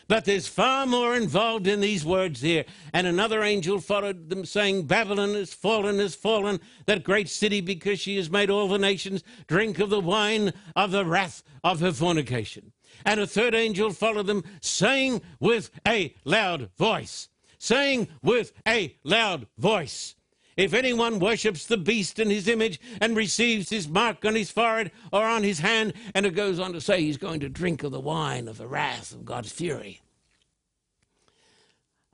But 0.06 0.24
there's 0.24 0.46
far 0.46 0.86
more 0.86 1.16
involved 1.16 1.66
in 1.66 1.80
these 1.80 2.04
words 2.04 2.40
here. 2.40 2.64
And 2.92 3.06
another 3.06 3.42
angel 3.42 3.80
followed 3.80 4.28
them, 4.28 4.44
saying, 4.44 4.86
Babylon 4.86 5.30
is 5.30 5.54
fallen, 5.54 5.98
is 5.98 6.14
fallen, 6.14 6.60
that 6.86 7.04
great 7.04 7.28
city, 7.28 7.60
because 7.60 8.00
she 8.00 8.16
has 8.16 8.30
made 8.30 8.50
all 8.50 8.68
the 8.68 8.78
nations 8.78 9.24
drink 9.46 9.78
of 9.78 9.90
the 9.90 10.00
wine 10.00 10.52
of 10.76 10.90
the 10.90 11.04
wrath 11.04 11.42
of 11.62 11.80
her 11.80 11.92
fornication. 11.92 12.72
And 13.04 13.20
a 13.20 13.26
third 13.26 13.54
angel 13.54 13.92
followed 13.92 14.26
them, 14.26 14.44
saying 14.60 15.22
with 15.40 15.70
a 15.86 16.14
loud 16.24 16.70
voice, 16.76 17.28
saying 17.58 18.08
with 18.22 18.52
a 18.66 18.96
loud 19.04 19.46
voice, 19.58 20.14
if 20.56 20.74
anyone 20.74 21.18
worships 21.18 21.66
the 21.66 21.76
beast 21.76 22.18
in 22.18 22.30
his 22.30 22.48
image 22.48 22.80
and 23.00 23.16
receives 23.16 23.70
his 23.70 23.88
mark 23.88 24.24
on 24.24 24.34
his 24.34 24.50
forehead 24.50 24.92
or 25.12 25.24
on 25.24 25.42
his 25.42 25.60
hand, 25.60 25.94
and 26.14 26.26
it 26.26 26.34
goes 26.34 26.58
on 26.58 26.72
to 26.72 26.80
say 26.80 27.00
he's 27.00 27.16
going 27.16 27.40
to 27.40 27.48
drink 27.48 27.82
of 27.82 27.92
the 27.92 28.00
wine 28.00 28.48
of 28.48 28.58
the 28.58 28.66
wrath 28.66 29.12
of 29.12 29.24
God's 29.24 29.52
fury. 29.52 30.00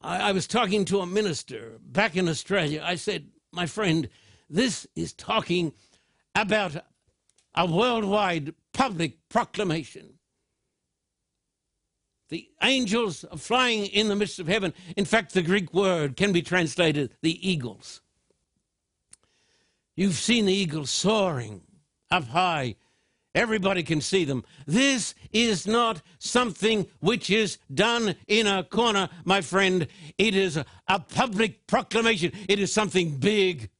I, 0.02 0.28
I 0.28 0.32
was 0.32 0.46
talking 0.46 0.84
to 0.86 1.00
a 1.00 1.06
minister 1.06 1.78
back 1.80 2.16
in 2.16 2.28
Australia. 2.28 2.82
I 2.84 2.94
said, 2.96 3.28
My 3.52 3.66
friend, 3.66 4.08
this 4.48 4.86
is 4.96 5.12
talking 5.12 5.72
about 6.34 6.76
a 7.54 7.66
worldwide 7.66 8.54
public 8.72 9.18
proclamation 9.28 10.14
the 12.30 12.48
angels 12.62 13.24
are 13.24 13.36
flying 13.36 13.86
in 13.86 14.08
the 14.08 14.16
midst 14.16 14.38
of 14.38 14.46
heaven. 14.46 14.72
In 14.96 15.04
fact, 15.04 15.34
the 15.34 15.42
Greek 15.42 15.74
word 15.74 16.16
can 16.16 16.32
be 16.32 16.42
translated 16.42 17.14
the 17.22 17.48
eagles. 17.48 18.00
You've 19.96 20.14
seen 20.14 20.46
the 20.46 20.52
eagles 20.52 20.90
soaring 20.90 21.62
up 22.10 22.24
high. 22.24 22.76
Everybody 23.34 23.84
can 23.84 24.00
see 24.00 24.24
them. 24.24 24.44
This 24.66 25.14
is 25.32 25.66
not 25.66 26.02
something 26.18 26.86
which 26.98 27.30
is 27.30 27.58
done 27.72 28.16
in 28.26 28.46
a 28.48 28.64
corner, 28.64 29.08
my 29.24 29.40
friend. 29.40 29.86
It 30.18 30.34
is 30.34 30.56
a, 30.56 30.66
public 30.98 31.66
proclamation. 31.68 32.32
It 32.48 32.58
is 32.58 32.72
something 32.72 33.16
big. 33.18 33.70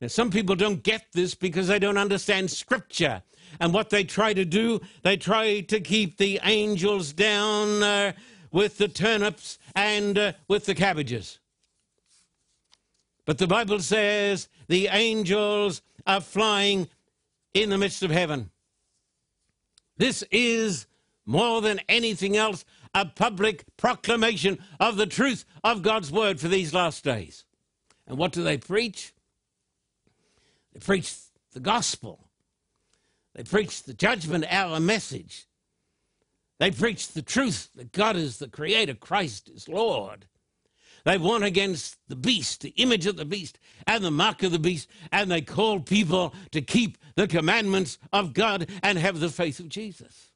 Now, 0.00 0.08
some 0.08 0.30
people 0.30 0.54
don't 0.54 0.82
get 0.82 1.06
this 1.12 1.34
because 1.34 1.66
they 1.66 1.80
don't 1.80 1.98
understand 1.98 2.50
Scripture. 2.50 3.22
And 3.58 3.72
what 3.72 3.90
they 3.90 4.04
try 4.04 4.32
to 4.34 4.44
do, 4.44 4.80
they 5.02 5.16
try 5.16 5.60
to 5.60 5.80
keep 5.80 6.18
the 6.18 6.38
angels 6.44 7.12
down 7.12 7.82
uh, 7.82 8.12
with 8.52 8.78
the 8.78 8.88
turnips 8.88 9.58
and 9.74 10.18
uh, 10.18 10.32
with 10.46 10.66
the 10.66 10.74
cabbages. 10.74 11.40
But 13.26 13.38
the 13.38 13.46
Bible 13.46 13.80
says 13.80 14.48
the 14.68 14.86
angels 14.86 15.82
are 16.06 16.20
flying 16.20 16.88
in 17.52 17.68
the 17.70 17.76
midst 17.76 18.02
of 18.02 18.10
heaven. 18.10 18.50
This 19.98 20.24
is 20.30 20.86
more 21.26 21.60
than 21.60 21.80
anything 21.88 22.36
else 22.36 22.64
a 22.94 23.04
public 23.04 23.64
proclamation 23.76 24.58
of 24.80 24.96
the 24.96 25.06
truth 25.06 25.44
of 25.62 25.82
God's 25.82 26.10
word 26.10 26.40
for 26.40 26.48
these 26.48 26.72
last 26.72 27.04
days. 27.04 27.44
And 28.06 28.16
what 28.16 28.32
do 28.32 28.42
they 28.42 28.56
preach? 28.56 29.12
They 30.72 30.80
preach 30.80 31.14
the 31.52 31.60
gospel. 31.60 32.28
They 33.34 33.42
preach 33.42 33.82
the 33.82 33.92
judgment 33.92 34.46
hour 34.48 34.78
message. 34.80 35.46
They 36.58 36.70
preach 36.70 37.08
the 37.08 37.22
truth 37.22 37.70
that 37.74 37.92
God 37.92 38.16
is 38.16 38.38
the 38.38 38.48
creator, 38.48 38.94
Christ 38.94 39.50
is 39.50 39.68
Lord. 39.68 40.26
They 41.06 41.18
won 41.18 41.44
against 41.44 41.98
the 42.08 42.16
beast, 42.16 42.62
the 42.62 42.70
image 42.70 43.06
of 43.06 43.14
the 43.14 43.24
beast, 43.24 43.60
and 43.86 44.02
the 44.02 44.10
mark 44.10 44.42
of 44.42 44.50
the 44.50 44.58
beast, 44.58 44.88
and 45.12 45.30
they 45.30 45.40
call 45.40 45.78
people 45.78 46.34
to 46.50 46.60
keep 46.60 46.98
the 47.14 47.28
commandments 47.28 47.96
of 48.12 48.34
God 48.34 48.68
and 48.82 48.98
have 48.98 49.20
the 49.20 49.28
faith 49.28 49.60
of 49.60 49.68
Jesus. 49.68 50.32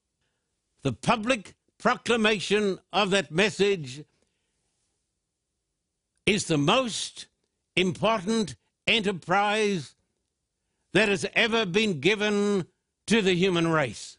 The 0.82 0.92
public 0.92 1.54
proclamation 1.76 2.78
of 2.92 3.10
that 3.10 3.32
message 3.32 4.04
is 6.24 6.44
the 6.44 6.56
most 6.56 7.26
important 7.74 8.54
enterprise 8.86 9.96
that 10.92 11.08
has 11.08 11.26
ever 11.34 11.66
been 11.66 11.98
given 11.98 12.64
to 13.08 13.20
the 13.20 13.34
human 13.34 13.66
race. 13.66 14.18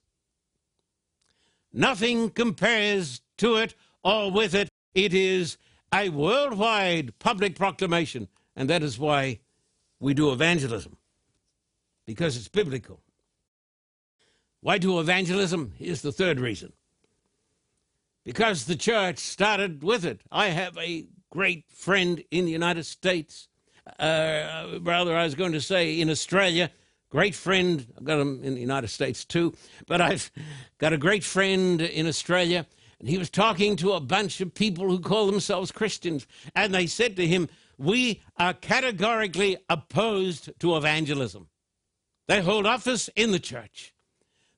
Nothing 1.71 2.29
compares 2.29 3.21
to 3.37 3.55
it 3.55 3.73
or 4.03 4.29
with 4.29 4.53
it. 4.53 4.67
It 4.93 5.13
is 5.13 5.57
a 5.93 6.09
worldwide 6.09 7.17
public 7.19 7.55
proclamation, 7.55 8.27
and 8.55 8.69
that 8.69 8.83
is 8.83 8.97
why 8.97 9.39
we 9.99 10.13
do 10.13 10.31
evangelism, 10.31 10.97
because 12.05 12.37
it's 12.37 12.47
biblical. 12.47 13.01
Why 14.61 14.77
do 14.77 14.99
evangelism? 14.99 15.73
Here's 15.77 16.01
the 16.01 16.11
third 16.11 16.39
reason. 16.39 16.73
Because 18.23 18.65
the 18.65 18.75
church 18.75 19.17
started 19.17 19.83
with 19.83 20.05
it. 20.05 20.21
I 20.31 20.47
have 20.49 20.77
a 20.77 21.07
great 21.31 21.65
friend 21.71 22.23
in 22.29 22.45
the 22.45 22.51
United 22.51 22.85
States, 22.85 23.47
uh, 23.99 24.77
rather, 24.81 25.15
I 25.15 25.23
was 25.23 25.35
going 25.35 25.53
to 25.53 25.61
say 25.61 25.99
in 25.99 26.09
Australia, 26.09 26.69
great 27.09 27.33
friend. 27.33 27.87
I've 27.97 28.03
got 28.03 28.19
him 28.19 28.43
in 28.43 28.53
the 28.53 28.61
United 28.61 28.89
States 28.89 29.25
too, 29.25 29.53
but 29.87 30.01
I've 30.01 30.31
got 30.77 30.93
a 30.93 30.97
great 30.97 31.23
friend 31.23 31.81
in 31.81 32.07
Australia. 32.07 32.67
And 33.01 33.09
he 33.09 33.17
was 33.17 33.31
talking 33.31 33.75
to 33.77 33.93
a 33.93 33.99
bunch 33.99 34.41
of 34.41 34.53
people 34.53 34.87
who 34.87 34.99
call 34.99 35.25
themselves 35.25 35.71
Christians. 35.71 36.27
And 36.53 36.71
they 36.71 36.85
said 36.85 37.15
to 37.15 37.25
him, 37.25 37.49
We 37.79 38.21
are 38.37 38.53
categorically 38.53 39.57
opposed 39.69 40.51
to 40.59 40.77
evangelism. 40.77 41.49
They 42.27 42.41
hold 42.41 42.67
office 42.67 43.09
in 43.15 43.31
the 43.31 43.39
church, 43.39 43.93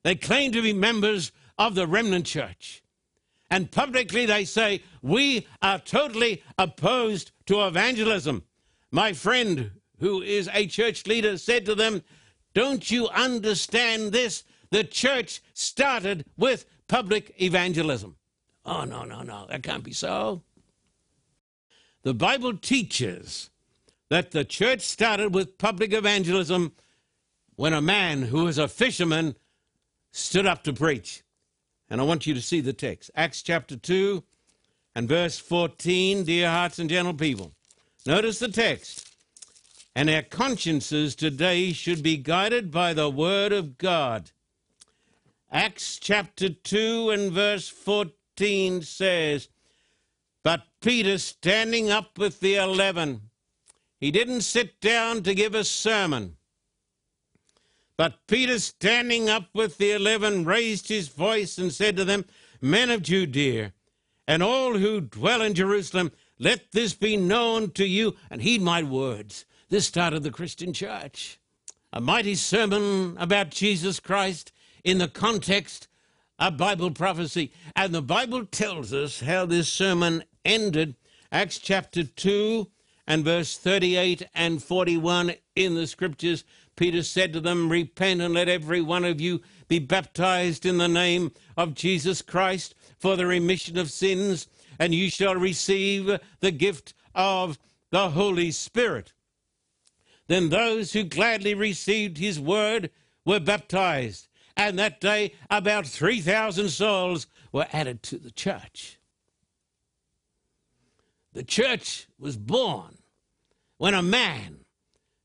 they 0.02 0.14
claim 0.14 0.52
to 0.52 0.62
be 0.62 0.74
members 0.74 1.32
of 1.58 1.74
the 1.74 1.86
remnant 1.86 2.26
church. 2.26 2.82
And 3.50 3.70
publicly 3.70 4.26
they 4.26 4.44
say, 4.44 4.82
We 5.00 5.48
are 5.62 5.78
totally 5.78 6.42
opposed 6.58 7.32
to 7.46 7.66
evangelism. 7.66 8.42
My 8.90 9.14
friend, 9.14 9.70
who 10.00 10.20
is 10.20 10.50
a 10.52 10.66
church 10.66 11.06
leader, 11.06 11.38
said 11.38 11.64
to 11.64 11.74
them, 11.74 12.02
don't 12.54 12.88
you 12.90 13.08
understand 13.08 14.12
this? 14.12 14.44
The 14.70 14.84
church 14.84 15.42
started 15.52 16.24
with 16.36 16.66
public 16.86 17.34
evangelism. 17.42 18.16
Oh, 18.64 18.84
no, 18.84 19.04
no, 19.04 19.22
no, 19.22 19.46
that 19.48 19.62
can't 19.62 19.84
be 19.84 19.92
so. 19.92 20.42
The 22.02 22.14
Bible 22.14 22.56
teaches 22.56 23.50
that 24.10 24.30
the 24.30 24.44
church 24.44 24.82
started 24.82 25.34
with 25.34 25.58
public 25.58 25.92
evangelism 25.92 26.72
when 27.56 27.72
a 27.72 27.80
man 27.80 28.22
who 28.22 28.44
was 28.44 28.58
a 28.58 28.68
fisherman 28.68 29.36
stood 30.12 30.46
up 30.46 30.64
to 30.64 30.72
preach. 30.72 31.22
And 31.90 32.00
I 32.00 32.04
want 32.04 32.26
you 32.26 32.34
to 32.34 32.42
see 32.42 32.60
the 32.60 32.72
text 32.72 33.10
Acts 33.14 33.42
chapter 33.42 33.76
2 33.76 34.22
and 34.94 35.08
verse 35.08 35.38
14, 35.38 36.24
dear 36.24 36.50
hearts 36.50 36.78
and 36.78 36.88
gentle 36.88 37.14
people. 37.14 37.52
Notice 38.06 38.38
the 38.38 38.48
text 38.48 39.14
and 39.94 40.10
our 40.10 40.22
consciences 40.22 41.14
today 41.14 41.72
should 41.72 42.02
be 42.02 42.16
guided 42.16 42.70
by 42.70 42.92
the 42.92 43.08
Word 43.08 43.52
of 43.52 43.78
God. 43.78 44.32
Acts 45.52 45.98
chapter 45.98 46.48
2 46.48 47.10
and 47.10 47.32
verse 47.32 47.68
14. 47.68 48.12
13 48.36 48.82
says, 48.82 49.48
But 50.42 50.62
Peter, 50.80 51.18
standing 51.18 51.90
up 51.90 52.18
with 52.18 52.40
the 52.40 52.56
eleven, 52.56 53.30
he 54.00 54.10
didn't 54.10 54.42
sit 54.42 54.80
down 54.80 55.22
to 55.22 55.34
give 55.34 55.54
a 55.54 55.64
sermon. 55.64 56.36
But 57.96 58.26
Peter, 58.26 58.58
standing 58.58 59.30
up 59.30 59.50
with 59.54 59.78
the 59.78 59.92
eleven, 59.92 60.44
raised 60.44 60.88
his 60.88 61.08
voice 61.08 61.58
and 61.58 61.72
said 61.72 61.96
to 61.96 62.04
them, 62.04 62.24
Men 62.60 62.90
of 62.90 63.02
Judea, 63.02 63.72
and 64.26 64.42
all 64.42 64.78
who 64.78 65.00
dwell 65.00 65.40
in 65.40 65.54
Jerusalem, 65.54 66.10
let 66.38 66.72
this 66.72 66.92
be 66.92 67.16
known 67.16 67.70
to 67.72 67.86
you, 67.86 68.16
and 68.30 68.42
heed 68.42 68.62
my 68.62 68.82
words. 68.82 69.44
This 69.68 69.86
started 69.86 70.24
the 70.24 70.32
Christian 70.32 70.72
church. 70.72 71.38
A 71.92 72.00
mighty 72.00 72.34
sermon 72.34 73.16
about 73.18 73.50
Jesus 73.50 74.00
Christ 74.00 74.50
in 74.82 74.98
the 74.98 75.06
context 75.06 75.86
of 76.38 76.56
Bible 76.56 76.90
prophecy. 76.90 77.52
And 77.76 77.94
the 77.94 78.02
Bible 78.02 78.44
tells 78.46 78.92
us 78.92 79.20
how 79.20 79.46
this 79.46 79.68
sermon 79.68 80.24
ended. 80.44 80.96
Acts 81.30 81.58
chapter 81.58 82.04
2 82.04 82.68
and 83.06 83.24
verse 83.24 83.56
38 83.56 84.22
and 84.34 84.62
41 84.62 85.34
in 85.56 85.74
the 85.74 85.86
scriptures. 85.86 86.44
Peter 86.76 87.02
said 87.02 87.32
to 87.32 87.40
them, 87.40 87.70
Repent 87.70 88.20
and 88.20 88.34
let 88.34 88.48
every 88.48 88.80
one 88.80 89.04
of 89.04 89.20
you 89.20 89.40
be 89.68 89.78
baptized 89.78 90.66
in 90.66 90.78
the 90.78 90.88
name 90.88 91.32
of 91.56 91.74
Jesus 91.74 92.22
Christ 92.22 92.74
for 92.98 93.16
the 93.16 93.26
remission 93.26 93.78
of 93.78 93.90
sins, 93.90 94.48
and 94.78 94.94
you 94.94 95.10
shall 95.10 95.36
receive 95.36 96.18
the 96.40 96.50
gift 96.50 96.94
of 97.14 97.58
the 97.90 98.10
Holy 98.10 98.50
Spirit. 98.50 99.12
Then 100.26 100.48
those 100.48 100.92
who 100.92 101.04
gladly 101.04 101.54
received 101.54 102.18
his 102.18 102.40
word 102.40 102.90
were 103.24 103.40
baptized, 103.40 104.28
and 104.56 104.78
that 104.78 105.00
day 105.00 105.34
about 105.50 105.86
3,000 105.86 106.68
souls 106.68 107.26
were 107.52 107.66
added 107.72 108.02
to 108.04 108.18
the 108.18 108.30
church. 108.30 108.98
The 111.32 111.42
church 111.42 112.06
was 112.18 112.36
born 112.36 112.98
when 113.78 113.94
a 113.94 114.02
man 114.02 114.60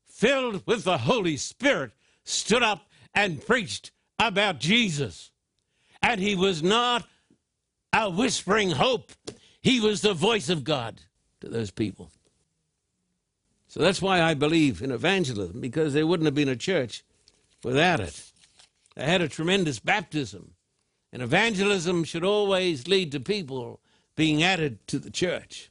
filled 0.06 0.66
with 0.66 0.84
the 0.84 0.98
Holy 0.98 1.36
Spirit 1.36 1.92
stood 2.24 2.62
up 2.62 2.86
and 3.14 3.44
preached 3.44 3.92
about 4.18 4.58
Jesus. 4.58 5.30
And 6.02 6.20
he 6.20 6.34
was 6.34 6.62
not 6.62 7.06
a 7.92 8.10
whispering 8.10 8.70
hope, 8.70 9.12
he 9.60 9.80
was 9.80 10.00
the 10.00 10.14
voice 10.14 10.48
of 10.48 10.64
God 10.64 11.00
to 11.40 11.48
those 11.48 11.70
people. 11.70 12.10
So 13.68 13.80
that's 13.80 14.02
why 14.02 14.20
I 14.20 14.34
believe 14.34 14.82
in 14.82 14.90
evangelism, 14.90 15.60
because 15.60 15.92
there 15.92 16.06
wouldn't 16.06 16.26
have 16.26 16.34
been 16.34 16.48
a 16.48 16.56
church 16.56 17.04
without 17.62 18.00
it. 18.00 18.29
They 18.96 19.04
had 19.04 19.22
a 19.22 19.28
tremendous 19.28 19.78
baptism. 19.78 20.54
And 21.12 21.22
evangelism 21.22 22.04
should 22.04 22.24
always 22.24 22.86
lead 22.86 23.12
to 23.12 23.20
people 23.20 23.80
being 24.14 24.42
added 24.42 24.86
to 24.88 24.98
the 24.98 25.10
church. 25.10 25.70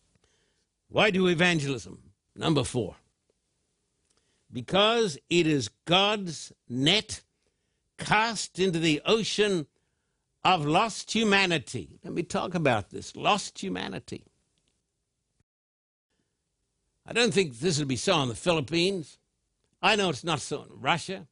Why 0.89 1.11
do 1.11 1.27
evangelism? 1.27 2.11
Number 2.35 2.63
four. 2.63 2.95
Because 4.51 5.17
it 5.29 5.45
is 5.45 5.69
God's 5.85 6.51
net 6.67 7.21
cast 7.97 8.59
into 8.59 8.79
the 8.79 9.01
ocean 9.05 9.67
of 10.43 10.65
lost 10.65 11.11
humanity. 11.11 11.99
Let 12.03 12.13
me 12.13 12.23
talk 12.23 12.55
about 12.55 12.89
this 12.89 13.15
lost 13.15 13.59
humanity. 13.59 14.25
I 17.05 17.13
don't 17.13 17.33
think 17.33 17.59
this 17.59 17.79
will 17.79 17.85
be 17.85 17.95
so 17.95 18.21
in 18.21 18.29
the 18.29 18.35
Philippines. 18.35 19.17
I 19.81 19.95
know 19.95 20.09
it's 20.09 20.23
not 20.23 20.41
so 20.41 20.63
in 20.63 20.69
Russia. 20.71 21.27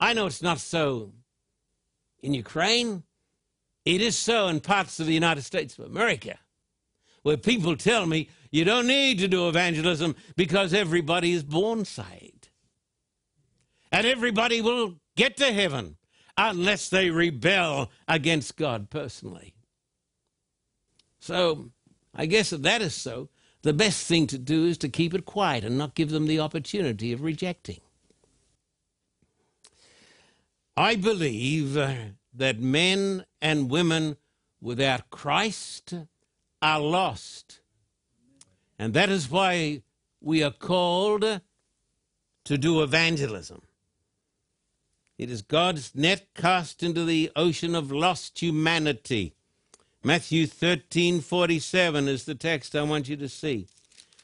I 0.00 0.12
know 0.12 0.26
it's 0.26 0.42
not 0.42 0.58
so 0.58 1.12
in 2.22 2.34
Ukraine. 2.34 3.04
It 3.84 4.00
is 4.00 4.16
so 4.16 4.48
in 4.48 4.60
parts 4.60 4.98
of 4.98 5.06
the 5.06 5.12
United 5.12 5.42
States 5.42 5.78
of 5.78 5.84
America, 5.84 6.38
where 7.22 7.36
people 7.36 7.76
tell 7.76 8.06
me 8.06 8.30
you 8.50 8.64
don't 8.64 8.86
need 8.86 9.18
to 9.18 9.28
do 9.28 9.48
evangelism 9.48 10.16
because 10.36 10.72
everybody 10.72 11.32
is 11.32 11.42
born 11.42 11.84
saved. 11.84 12.48
And 13.92 14.06
everybody 14.06 14.60
will 14.60 14.96
get 15.16 15.36
to 15.36 15.52
heaven 15.52 15.96
unless 16.36 16.88
they 16.88 17.10
rebel 17.10 17.90
against 18.08 18.56
God 18.56 18.90
personally. 18.90 19.54
So, 21.20 21.70
I 22.14 22.26
guess 22.26 22.52
if 22.52 22.62
that 22.62 22.82
is 22.82 22.94
so, 22.94 23.28
the 23.62 23.72
best 23.72 24.06
thing 24.06 24.26
to 24.28 24.38
do 24.38 24.66
is 24.66 24.78
to 24.78 24.88
keep 24.88 25.14
it 25.14 25.24
quiet 25.24 25.64
and 25.64 25.78
not 25.78 25.94
give 25.94 26.10
them 26.10 26.26
the 26.26 26.40
opportunity 26.40 27.12
of 27.12 27.22
rejecting. 27.22 27.80
I 30.76 30.96
believe 30.96 31.76
uh, 31.76 31.94
that 32.34 32.58
men 32.58 33.24
and 33.40 33.70
women 33.70 34.16
without 34.60 35.10
Christ 35.10 35.94
are 36.60 36.80
lost. 36.80 37.60
And 38.78 38.92
that 38.94 39.08
is 39.08 39.30
why 39.30 39.82
we 40.20 40.42
are 40.42 40.50
called 40.50 41.40
to 42.44 42.58
do 42.58 42.82
evangelism. 42.82 43.62
It 45.16 45.30
is 45.30 45.42
God's 45.42 45.94
net 45.94 46.26
cast 46.34 46.82
into 46.82 47.04
the 47.04 47.30
ocean 47.36 47.74
of 47.74 47.92
lost 47.92 48.40
humanity. 48.40 49.34
Matthew 50.02 50.46
13 50.46 51.20
47 51.20 52.08
is 52.08 52.24
the 52.24 52.34
text 52.34 52.74
I 52.74 52.82
want 52.82 53.08
you 53.08 53.16
to 53.16 53.28
see. 53.28 53.68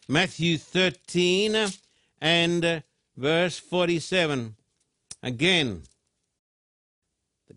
Matthew 0.09 0.59
13 0.59 1.69
and 2.21 2.65
uh, 2.65 2.81
verse 3.17 3.59
47. 3.59 4.57
Again, 5.23 5.83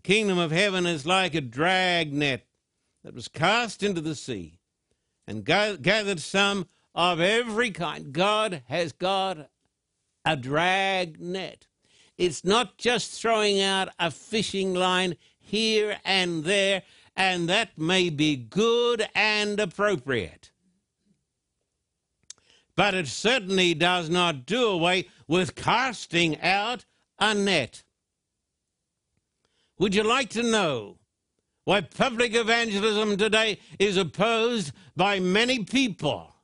kingdom 0.04 0.38
of 0.38 0.52
heaven 0.52 0.86
is 0.86 1.04
like 1.04 1.34
a 1.34 1.40
drag 1.40 2.12
net 2.12 2.46
that 3.02 3.14
was 3.14 3.26
cast 3.26 3.82
into 3.82 4.00
the 4.00 4.14
sea 4.14 4.60
and 5.26 5.44
gathered 5.44 6.20
some 6.20 6.66
of 6.94 7.18
every 7.18 7.70
kind. 7.70 8.12
God 8.12 8.62
has 8.68 8.92
got 8.92 9.50
a 10.24 10.36
drag 10.36 11.20
net. 11.20 11.66
It's 12.16 12.44
not 12.44 12.78
just 12.78 13.20
throwing 13.20 13.60
out 13.60 13.88
a 13.98 14.10
fishing 14.10 14.74
line 14.74 15.16
here 15.40 15.96
and 16.04 16.44
there, 16.44 16.82
and 17.16 17.48
that 17.48 17.76
may 17.76 18.10
be 18.10 18.36
good 18.36 19.08
and 19.14 19.58
appropriate. 19.58 20.52
But 22.76 22.94
it 22.94 23.08
certainly 23.08 23.74
does 23.74 24.10
not 24.10 24.46
do 24.46 24.68
away 24.68 25.08
with 25.26 25.54
casting 25.54 26.40
out 26.40 26.84
a 27.18 27.34
net. 27.34 27.84
Would 29.84 29.94
you 29.94 30.02
like 30.02 30.30
to 30.30 30.42
know 30.42 30.96
why 31.64 31.82
public 31.82 32.34
evangelism 32.34 33.18
today 33.18 33.58
is 33.78 33.98
opposed 33.98 34.72
by 34.96 35.20
many 35.20 35.62
people? 35.62 36.34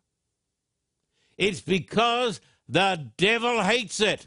It's 1.38 1.62
because 1.62 2.42
the 2.68 3.10
devil 3.16 3.62
hates 3.62 3.98
it. 3.98 4.26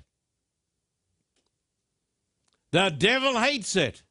The 2.71 2.89
devil 2.89 3.39
hates 3.39 3.75
it. 3.75 4.01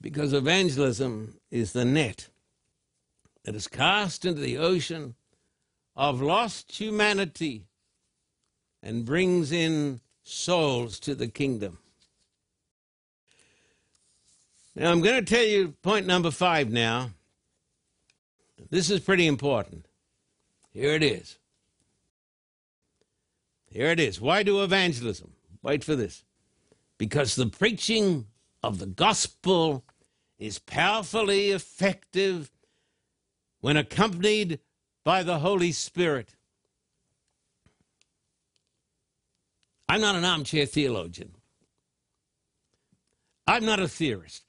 Because 0.00 0.32
evangelism 0.32 1.38
is 1.50 1.74
the 1.74 1.84
net 1.84 2.30
that 3.44 3.54
is 3.54 3.68
cast 3.68 4.24
into 4.24 4.40
the 4.40 4.56
ocean 4.56 5.14
of 5.94 6.22
lost 6.22 6.72
humanity 6.72 7.66
and 8.82 9.04
brings 9.04 9.52
in 9.52 10.00
souls 10.22 10.98
to 11.00 11.14
the 11.14 11.28
kingdom. 11.28 11.76
Now, 14.74 14.92
I'm 14.92 15.00
going 15.00 15.24
to 15.24 15.34
tell 15.34 15.44
you 15.44 15.74
point 15.82 16.06
number 16.06 16.30
five 16.30 16.70
now. 16.70 17.10
This 18.70 18.90
is 18.90 19.00
pretty 19.00 19.26
important. 19.26 19.86
Here 20.72 20.94
it 20.94 21.02
is. 21.02 21.38
Here 23.66 23.88
it 23.88 24.00
is. 24.00 24.20
Why 24.20 24.42
do 24.42 24.62
evangelism? 24.62 25.32
Wait 25.62 25.82
for 25.82 25.96
this. 25.96 26.24
Because 26.98 27.34
the 27.34 27.46
preaching 27.46 28.26
of 28.62 28.78
the 28.78 28.86
gospel 28.86 29.84
is 30.38 30.58
powerfully 30.58 31.50
effective 31.50 32.50
when 33.60 33.76
accompanied 33.76 34.60
by 35.04 35.22
the 35.22 35.38
Holy 35.40 35.72
Spirit. 35.72 36.36
I'm 39.88 40.00
not 40.00 40.14
an 40.14 40.24
armchair 40.24 40.66
theologian. 40.66 41.32
I'm 43.46 43.64
not 43.64 43.80
a 43.80 43.88
theorist. 43.88 44.44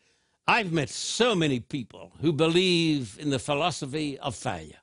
I've 0.48 0.72
met 0.72 0.90
so 0.90 1.36
many 1.36 1.60
people 1.60 2.14
who 2.22 2.34
believe 2.34 3.18
in 3.20 3.30
the 3.30 3.40
philosophy 3.40 4.18
of 4.20 4.36
failure. 4.36 4.80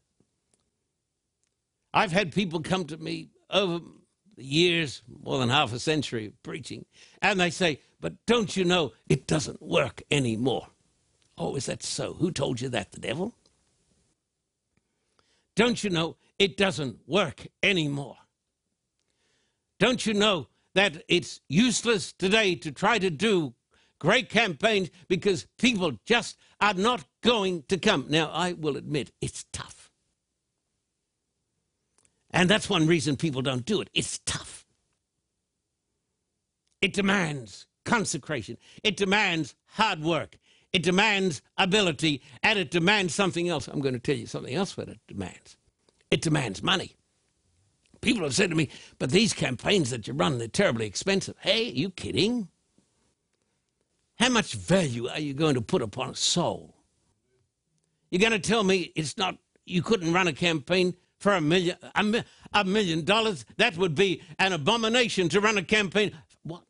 I've 1.92 2.12
had 2.12 2.32
people 2.32 2.60
come 2.60 2.84
to 2.86 2.96
me 2.96 3.30
over 3.50 3.80
the 4.36 4.44
years, 4.44 5.02
more 5.08 5.38
than 5.38 5.48
half 5.48 5.72
a 5.72 5.78
century 5.78 6.26
of 6.26 6.42
preaching, 6.42 6.84
and 7.20 7.40
they 7.40 7.50
say, 7.50 7.80
But 8.00 8.14
don't 8.26 8.56
you 8.56 8.64
know 8.64 8.92
it 9.08 9.26
doesn't 9.26 9.60
work 9.60 10.02
anymore? 10.10 10.68
Oh, 11.36 11.56
is 11.56 11.66
that 11.66 11.82
so? 11.82 12.14
Who 12.14 12.30
told 12.30 12.60
you 12.60 12.68
that? 12.70 12.92
The 12.92 13.00
devil? 13.00 13.34
Don't 15.56 15.82
you 15.82 15.90
know 15.90 16.16
it 16.38 16.56
doesn't 16.56 16.98
work 17.06 17.46
anymore? 17.62 18.16
Don't 19.80 20.06
you 20.06 20.14
know 20.14 20.48
that 20.74 21.02
it's 21.08 21.40
useless 21.48 22.12
today 22.12 22.54
to 22.56 22.70
try 22.70 22.98
to 22.98 23.10
do 23.10 23.54
great 23.98 24.28
campaigns 24.28 24.90
because 25.08 25.46
people 25.58 25.92
just 26.06 26.36
are 26.60 26.74
not 26.74 27.04
going 27.22 27.64
to 27.68 27.78
come. 27.78 28.06
Now, 28.08 28.30
I 28.32 28.52
will 28.52 28.76
admit 28.76 29.12
it's 29.20 29.44
tough. 29.52 29.90
And 32.30 32.48
that's 32.48 32.68
one 32.68 32.86
reason 32.86 33.16
people 33.16 33.42
don't 33.42 33.64
do 33.64 33.80
it. 33.80 33.88
It's 33.94 34.18
tough. 34.26 34.66
It 36.80 36.92
demands 36.92 37.66
consecration, 37.84 38.58
it 38.84 38.96
demands 38.96 39.54
hard 39.66 40.02
work, 40.02 40.38
it 40.72 40.82
demands 40.82 41.40
ability, 41.56 42.22
and 42.42 42.58
it 42.58 42.70
demands 42.70 43.14
something 43.14 43.48
else. 43.48 43.66
I'm 43.66 43.80
going 43.80 43.94
to 43.94 44.00
tell 44.00 44.14
you 44.14 44.26
something 44.26 44.54
else 44.54 44.76
what 44.76 44.88
it 44.88 45.00
demands 45.08 45.56
it 46.10 46.22
demands 46.22 46.62
money. 46.62 46.96
People 48.00 48.22
have 48.22 48.34
said 48.34 48.50
to 48.50 48.56
me, 48.56 48.68
but 48.98 49.10
these 49.10 49.32
campaigns 49.32 49.90
that 49.90 50.06
you 50.06 50.14
run, 50.14 50.38
they're 50.38 50.48
terribly 50.48 50.86
expensive. 50.86 51.36
Hey, 51.40 51.64
you 51.64 51.90
kidding? 51.90 52.48
How 54.18 54.28
much 54.28 54.54
value 54.54 55.08
are 55.08 55.20
you 55.20 55.32
going 55.32 55.54
to 55.54 55.60
put 55.60 55.80
upon 55.80 56.10
a 56.10 56.14
soul? 56.14 56.74
You're 58.10 58.20
going 58.20 58.32
to 58.32 58.38
tell 58.38 58.64
me 58.64 58.92
it's 58.96 59.16
not, 59.16 59.38
you 59.64 59.82
couldn't 59.82 60.12
run 60.12 60.26
a 60.26 60.32
campaign 60.32 60.94
for 61.18 61.34
a 61.34 61.40
million, 61.40 61.76
a, 61.94 62.24
a 62.52 62.64
million 62.64 63.04
dollars? 63.04 63.44
That 63.58 63.76
would 63.76 63.94
be 63.94 64.22
an 64.38 64.52
abomination 64.52 65.28
to 65.30 65.40
run 65.40 65.56
a 65.56 65.62
campaign. 65.62 66.12
What? 66.42 66.62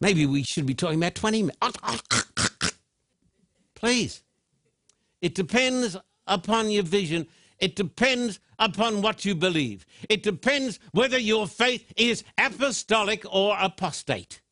Maybe 0.00 0.26
we 0.26 0.44
should 0.44 0.66
be 0.66 0.74
talking 0.74 0.98
about 0.98 1.16
20 1.16 1.42
million. 1.42 1.56
Please. 3.74 4.22
It 5.20 5.34
depends 5.34 5.96
upon 6.28 6.70
your 6.70 6.84
vision. 6.84 7.26
It 7.58 7.74
depends 7.74 8.38
upon 8.60 9.02
what 9.02 9.24
you 9.24 9.34
believe. 9.34 9.84
It 10.08 10.22
depends 10.22 10.78
whether 10.92 11.18
your 11.18 11.48
faith 11.48 11.92
is 11.96 12.22
apostolic 12.38 13.24
or 13.32 13.56
apostate. 13.58 14.42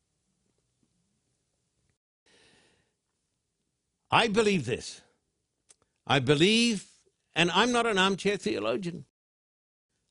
I 4.11 4.27
believe 4.27 4.65
this. 4.65 5.01
I 6.05 6.19
believe, 6.19 6.85
and 7.35 7.51
I'm 7.51 7.71
not 7.71 7.85
an 7.85 7.97
armchair 7.97 8.37
theologian. 8.37 9.05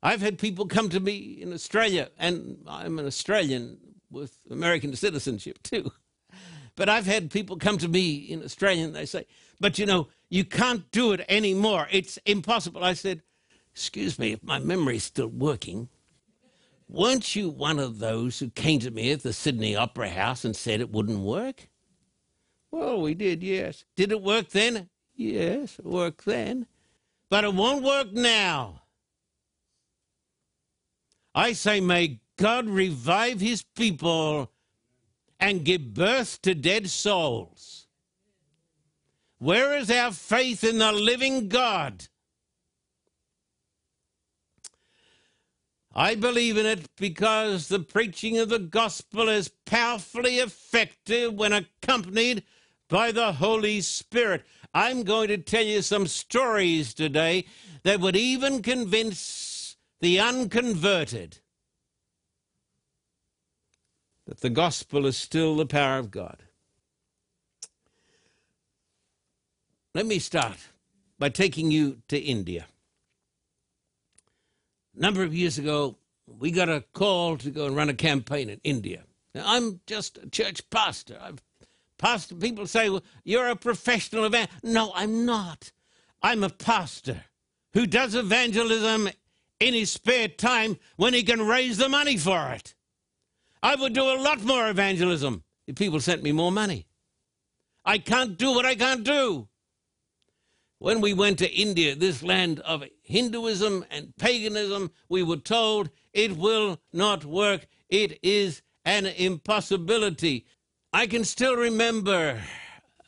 I've 0.02 0.20
had 0.20 0.38
people 0.38 0.66
come 0.66 0.88
to 0.90 1.00
me 1.00 1.38
in 1.40 1.52
Australia, 1.52 2.10
and 2.18 2.58
I'm 2.66 2.98
an 2.98 3.06
Australian 3.06 3.78
with 4.10 4.38
American 4.50 4.94
citizenship 4.94 5.62
too. 5.62 5.90
But 6.76 6.90
I've 6.90 7.06
had 7.06 7.30
people 7.30 7.56
come 7.56 7.78
to 7.78 7.88
me 7.88 8.16
in 8.16 8.44
Australia 8.44 8.84
and 8.84 8.94
they 8.94 9.06
say, 9.06 9.26
but 9.58 9.78
you 9.78 9.86
know, 9.86 10.08
you 10.28 10.44
can't 10.44 10.90
do 10.90 11.12
it 11.12 11.24
anymore. 11.28 11.88
It's 11.90 12.18
impossible. 12.26 12.84
I 12.84 12.92
said, 12.92 13.22
excuse 13.72 14.18
me, 14.18 14.32
if 14.32 14.44
my 14.44 14.58
memory's 14.58 15.04
still 15.04 15.28
working, 15.28 15.88
weren't 16.86 17.34
you 17.34 17.48
one 17.48 17.78
of 17.78 17.98
those 17.98 18.38
who 18.38 18.50
came 18.50 18.80
to 18.80 18.90
me 18.90 19.10
at 19.10 19.22
the 19.22 19.32
Sydney 19.32 19.74
Opera 19.74 20.10
House 20.10 20.44
and 20.44 20.54
said 20.54 20.80
it 20.80 20.92
wouldn't 20.92 21.20
work? 21.20 21.68
Well, 22.70 23.00
we 23.00 23.14
did, 23.14 23.42
yes. 23.42 23.84
Did 23.96 24.12
it 24.12 24.22
work 24.22 24.50
then? 24.50 24.88
Yes, 25.14 25.78
it 25.78 25.86
worked 25.86 26.24
then. 26.24 26.66
But 27.30 27.44
it 27.44 27.54
won't 27.54 27.82
work 27.82 28.12
now. 28.12 28.82
I 31.34 31.52
say, 31.52 31.80
may 31.80 32.20
God 32.36 32.68
revive 32.68 33.40
his 33.40 33.62
people 33.62 34.50
and 35.38 35.64
give 35.64 35.94
birth 35.94 36.40
to 36.42 36.54
dead 36.54 36.88
souls. 36.88 37.86
Where 39.38 39.76
is 39.76 39.90
our 39.90 40.12
faith 40.12 40.64
in 40.64 40.78
the 40.78 40.92
living 40.92 41.48
God? 41.48 42.06
I 45.94 46.14
believe 46.14 46.58
in 46.58 46.66
it 46.66 46.88
because 46.96 47.68
the 47.68 47.80
preaching 47.80 48.36
of 48.38 48.50
the 48.50 48.58
gospel 48.58 49.30
is 49.30 49.48
powerfully 49.64 50.38
effective 50.40 51.32
when 51.32 51.54
accompanied 51.54 52.44
by 52.88 53.12
the 53.12 53.32
Holy 53.32 53.80
Spirit. 53.80 54.44
I'm 54.72 55.02
going 55.02 55.28
to 55.28 55.38
tell 55.38 55.64
you 55.64 55.82
some 55.82 56.06
stories 56.06 56.94
today 56.94 57.46
that 57.82 58.00
would 58.00 58.16
even 58.16 58.62
convince 58.62 59.76
the 60.00 60.20
unconverted 60.20 61.38
that 64.26 64.40
the 64.40 64.50
gospel 64.50 65.06
is 65.06 65.16
still 65.16 65.56
the 65.56 65.66
power 65.66 65.98
of 65.98 66.10
God. 66.10 66.42
Let 69.94 70.06
me 70.06 70.18
start 70.18 70.58
by 71.18 71.30
taking 71.30 71.70
you 71.70 72.02
to 72.08 72.18
India. 72.18 72.66
A 74.94 75.00
number 75.00 75.22
of 75.22 75.34
years 75.34 75.58
ago, 75.58 75.96
we 76.26 76.50
got 76.50 76.68
a 76.68 76.84
call 76.92 77.38
to 77.38 77.50
go 77.50 77.66
and 77.66 77.76
run 77.76 77.88
a 77.88 77.94
campaign 77.94 78.50
in 78.50 78.60
India. 78.64 79.04
Now, 79.34 79.44
I'm 79.46 79.80
just 79.86 80.18
a 80.18 80.28
church 80.28 80.68
pastor. 80.70 81.18
I've 81.22 81.42
pastor 81.98 82.34
people 82.34 82.66
say, 82.66 82.88
well, 82.88 83.02
you're 83.24 83.48
a 83.48 83.56
professional 83.56 84.24
evangelist. 84.24 84.64
No, 84.64 84.92
I'm 84.94 85.24
not. 85.24 85.72
I'm 86.22 86.44
a 86.44 86.50
pastor 86.50 87.24
who 87.72 87.86
does 87.86 88.14
evangelism 88.14 89.08
in 89.60 89.74
his 89.74 89.90
spare 89.90 90.28
time 90.28 90.76
when 90.96 91.14
he 91.14 91.22
can 91.22 91.40
raise 91.40 91.78
the 91.78 91.88
money 91.88 92.16
for 92.16 92.50
it. 92.50 92.74
I 93.62 93.74
would 93.74 93.92
do 93.92 94.02
a 94.02 94.20
lot 94.20 94.42
more 94.42 94.68
evangelism 94.68 95.44
if 95.66 95.76
people 95.76 96.00
sent 96.00 96.22
me 96.22 96.32
more 96.32 96.52
money. 96.52 96.86
I 97.84 97.98
can't 97.98 98.36
do 98.36 98.52
what 98.52 98.66
I 98.66 98.74
can't 98.74 99.04
do. 99.04 99.48
When 100.78 101.00
we 101.00 101.14
went 101.14 101.38
to 101.38 101.50
India, 101.50 101.94
this 101.94 102.22
land 102.22 102.60
of 102.60 102.84
Hinduism 103.02 103.84
and 103.90 104.14
paganism, 104.18 104.90
we 105.08 105.22
were 105.22 105.36
told 105.38 105.90
it 106.12 106.36
will 106.36 106.80
not 106.92 107.24
work. 107.24 107.66
It 107.88 108.18
is 108.22 108.62
an 108.84 109.06
impossibility. 109.06 110.46
I 110.96 111.06
can 111.06 111.24
still 111.24 111.56
remember, 111.56 112.40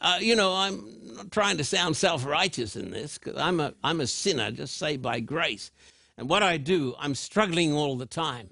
uh, 0.02 0.18
you 0.20 0.36
know, 0.36 0.52
I'm 0.52 1.14
not 1.16 1.32
trying 1.32 1.56
to 1.56 1.64
sound 1.64 1.96
self 1.96 2.26
righteous 2.26 2.76
in 2.76 2.90
this 2.90 3.16
because 3.16 3.40
I'm 3.40 3.60
a, 3.60 3.72
I'm 3.82 4.02
a 4.02 4.06
sinner 4.06 4.50
just 4.50 4.76
saved 4.76 5.00
by 5.00 5.20
grace. 5.20 5.70
And 6.18 6.28
what 6.28 6.42
I 6.42 6.58
do, 6.58 6.94
I'm 6.98 7.14
struggling 7.14 7.72
all 7.72 7.96
the 7.96 8.04
time. 8.04 8.50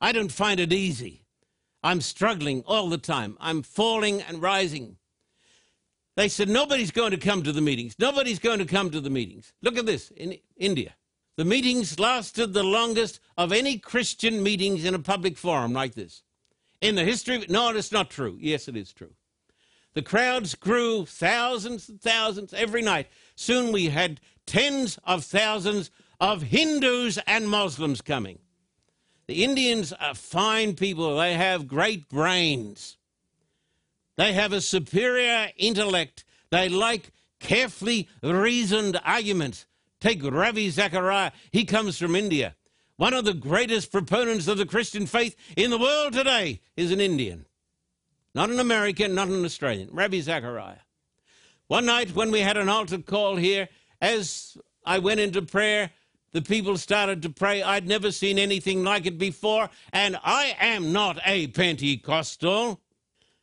I 0.00 0.12
don't 0.12 0.32
find 0.32 0.60
it 0.60 0.72
easy. 0.72 1.26
I'm 1.82 2.00
struggling 2.00 2.62
all 2.66 2.88
the 2.88 2.96
time. 2.96 3.36
I'm 3.38 3.62
falling 3.62 4.22
and 4.22 4.40
rising. 4.40 4.96
They 6.16 6.30
said, 6.30 6.48
nobody's 6.48 6.92
going 6.92 7.10
to 7.10 7.18
come 7.18 7.42
to 7.42 7.52
the 7.52 7.60
meetings. 7.60 7.96
Nobody's 7.98 8.38
going 8.38 8.60
to 8.60 8.64
come 8.64 8.88
to 8.92 9.00
the 9.02 9.10
meetings. 9.10 9.52
Look 9.60 9.76
at 9.76 9.84
this 9.84 10.10
in 10.12 10.38
India. 10.56 10.94
The 11.36 11.44
meetings 11.44 12.00
lasted 12.00 12.54
the 12.54 12.62
longest 12.62 13.20
of 13.36 13.52
any 13.52 13.76
Christian 13.76 14.42
meetings 14.42 14.86
in 14.86 14.94
a 14.94 14.98
public 14.98 15.36
forum 15.36 15.74
like 15.74 15.94
this. 15.94 16.22
In 16.80 16.94
the 16.94 17.04
history 17.04 17.36
of 17.36 17.48
no, 17.48 17.70
it's 17.70 17.92
not 17.92 18.10
true. 18.10 18.36
Yes, 18.40 18.68
it 18.68 18.76
is 18.76 18.92
true. 18.92 19.12
The 19.94 20.02
crowds 20.02 20.54
grew 20.54 21.06
thousands 21.06 21.88
and 21.88 22.00
thousands 22.00 22.52
every 22.52 22.82
night. 22.82 23.08
Soon 23.34 23.72
we 23.72 23.86
had 23.86 24.20
tens 24.44 24.98
of 25.04 25.24
thousands 25.24 25.90
of 26.20 26.42
Hindus 26.42 27.18
and 27.26 27.48
Muslims 27.48 28.02
coming. 28.02 28.38
The 29.26 29.42
Indians 29.42 29.92
are 29.94 30.14
fine 30.14 30.74
people. 30.74 31.16
They 31.16 31.34
have 31.34 31.66
great 31.66 32.08
brains. 32.08 32.96
They 34.16 34.32
have 34.34 34.52
a 34.52 34.60
superior 34.60 35.50
intellect. 35.56 36.24
They 36.50 36.68
like 36.68 37.10
carefully 37.40 38.08
reasoned 38.22 39.00
arguments. 39.04 39.66
Take 40.00 40.22
Ravi 40.22 40.70
Zachariah. 40.70 41.32
He 41.50 41.64
comes 41.64 41.98
from 41.98 42.14
India. 42.14 42.54
One 42.96 43.12
of 43.12 43.26
the 43.26 43.34
greatest 43.34 43.92
proponents 43.92 44.48
of 44.48 44.56
the 44.56 44.64
Christian 44.64 45.06
faith 45.06 45.36
in 45.54 45.70
the 45.70 45.78
world 45.78 46.14
today 46.14 46.60
is 46.76 46.92
an 46.92 47.00
Indian. 47.00 47.44
Not 48.34 48.50
an 48.50 48.58
American, 48.58 49.14
not 49.14 49.28
an 49.28 49.44
Australian. 49.44 49.90
Ravi 49.92 50.20
Zachariah. 50.22 50.78
One 51.68 51.84
night 51.84 52.14
when 52.14 52.30
we 52.30 52.40
had 52.40 52.56
an 52.56 52.68
altar 52.68 52.98
call 52.98 53.36
here, 53.36 53.68
as 54.00 54.56
I 54.84 54.98
went 54.98 55.20
into 55.20 55.42
prayer, 55.42 55.90
the 56.32 56.40
people 56.42 56.78
started 56.78 57.22
to 57.22 57.30
pray. 57.30 57.62
I'd 57.62 57.86
never 57.86 58.12
seen 58.12 58.38
anything 58.38 58.82
like 58.82 59.04
it 59.04 59.18
before, 59.18 59.68
and 59.92 60.16
I 60.22 60.56
am 60.58 60.92
not 60.92 61.18
a 61.24 61.48
Pentecostal. 61.48 62.80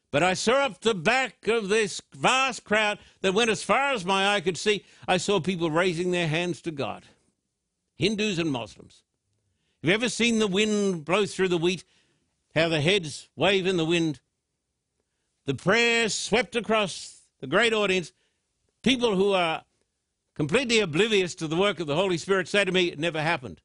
But 0.09 0.23
I 0.23 0.35
saw 0.35 0.65
up 0.65 0.81
the 0.81 0.93
back 0.93 1.47
of 1.47 1.69
this 1.69 2.01
vast 2.13 2.63
crowd 2.63 2.99
that 3.21 3.33
went 3.33 3.49
as 3.49 3.63
far 3.63 3.93
as 3.93 4.05
my 4.05 4.35
eye 4.35 4.41
could 4.41 4.57
see. 4.57 4.85
I 5.07 5.17
saw 5.17 5.39
people 5.39 5.71
raising 5.71 6.11
their 6.11 6.27
hands 6.27 6.61
to 6.61 6.71
God 6.71 7.03
Hindus 7.97 8.39
and 8.39 8.51
Muslims. 8.51 9.03
Have 9.83 9.89
you 9.89 9.95
ever 9.95 10.07
seen 10.07 10.39
the 10.39 10.47
wind 10.47 11.03
blow 11.03 11.25
through 11.25 11.49
the 11.49 11.57
wheat? 11.57 11.83
How 12.55 12.69
the 12.69 12.79
heads 12.79 13.27
wave 13.35 13.67
in 13.67 13.75
the 13.75 13.83
wind? 13.83 14.21
The 15.45 15.55
prayer 15.55 16.07
swept 16.07 16.55
across 16.55 17.19
the 17.41 17.47
great 17.47 17.73
audience. 17.73 18.13
People 18.81 19.17
who 19.17 19.33
are 19.33 19.65
completely 20.35 20.79
oblivious 20.79 21.35
to 21.35 21.49
the 21.49 21.57
work 21.57 21.81
of 21.81 21.87
the 21.87 21.97
Holy 21.97 22.17
Spirit, 22.17 22.47
say 22.47 22.63
to 22.63 22.71
me, 22.71 22.85
It 22.85 22.97
never 22.97 23.21
happened. 23.21 23.59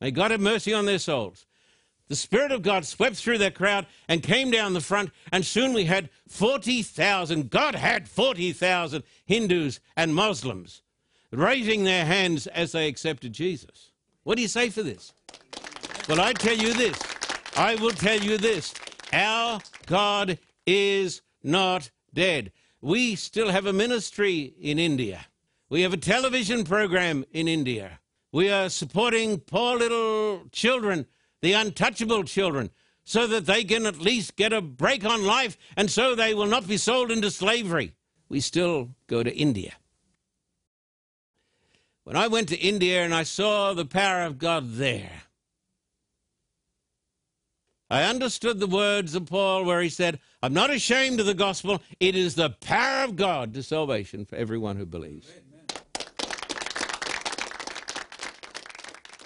May 0.00 0.12
God 0.12 0.30
have 0.30 0.40
mercy 0.40 0.72
on 0.72 0.86
their 0.86 1.00
souls. 1.00 1.44
The 2.06 2.14
Spirit 2.14 2.52
of 2.52 2.62
God 2.62 2.86
swept 2.86 3.16
through 3.16 3.38
that 3.38 3.56
crowd 3.56 3.84
and 4.06 4.22
came 4.22 4.52
down 4.52 4.74
the 4.74 4.80
front, 4.80 5.10
and 5.32 5.44
soon 5.44 5.72
we 5.72 5.86
had 5.86 6.08
40,000, 6.28 7.50
God 7.50 7.74
had 7.74 8.08
40,000 8.08 9.02
Hindus 9.26 9.80
and 9.96 10.14
Muslims 10.14 10.82
raising 11.32 11.84
their 11.84 12.04
hands 12.04 12.46
as 12.46 12.72
they 12.72 12.88
accepted 12.88 13.32
Jesus. 13.32 13.87
What 14.28 14.36
do 14.36 14.42
you 14.42 14.48
say 14.48 14.68
for 14.68 14.82
this? 14.82 15.14
Well, 16.06 16.20
I 16.20 16.34
tell 16.34 16.54
you 16.54 16.74
this. 16.74 16.98
I 17.56 17.76
will 17.76 17.92
tell 17.92 18.20
you 18.20 18.36
this. 18.36 18.74
Our 19.10 19.58
God 19.86 20.38
is 20.66 21.22
not 21.42 21.90
dead. 22.12 22.52
We 22.82 23.16
still 23.16 23.48
have 23.48 23.64
a 23.64 23.72
ministry 23.72 24.52
in 24.60 24.78
India. 24.78 25.24
We 25.70 25.80
have 25.80 25.94
a 25.94 25.96
television 25.96 26.64
program 26.64 27.24
in 27.32 27.48
India. 27.48 28.00
We 28.30 28.50
are 28.50 28.68
supporting 28.68 29.38
poor 29.38 29.78
little 29.78 30.42
children, 30.52 31.06
the 31.40 31.54
untouchable 31.54 32.24
children, 32.24 32.68
so 33.04 33.26
that 33.28 33.46
they 33.46 33.64
can 33.64 33.86
at 33.86 33.98
least 33.98 34.36
get 34.36 34.52
a 34.52 34.60
break 34.60 35.06
on 35.06 35.24
life 35.24 35.56
and 35.74 35.90
so 35.90 36.14
they 36.14 36.34
will 36.34 36.44
not 36.44 36.68
be 36.68 36.76
sold 36.76 37.10
into 37.10 37.30
slavery. 37.30 37.94
We 38.28 38.40
still 38.40 38.90
go 39.06 39.22
to 39.22 39.34
India. 39.34 39.72
When 42.08 42.16
I 42.16 42.26
went 42.26 42.48
to 42.48 42.56
India 42.56 43.04
and 43.04 43.14
I 43.14 43.22
saw 43.22 43.74
the 43.74 43.84
power 43.84 44.22
of 44.22 44.38
God 44.38 44.76
there, 44.76 45.24
I 47.90 48.04
understood 48.04 48.60
the 48.60 48.66
words 48.66 49.14
of 49.14 49.26
Paul 49.26 49.66
where 49.66 49.82
he 49.82 49.90
said, 49.90 50.18
I'm 50.42 50.54
not 50.54 50.70
ashamed 50.70 51.20
of 51.20 51.26
the 51.26 51.34
gospel. 51.34 51.82
It 52.00 52.16
is 52.16 52.34
the 52.34 52.48
power 52.48 53.04
of 53.04 53.16
God 53.16 53.52
to 53.52 53.62
salvation 53.62 54.24
for 54.24 54.36
everyone 54.36 54.76
who 54.76 54.86
believes. 54.86 55.30
Amen. 55.30 55.66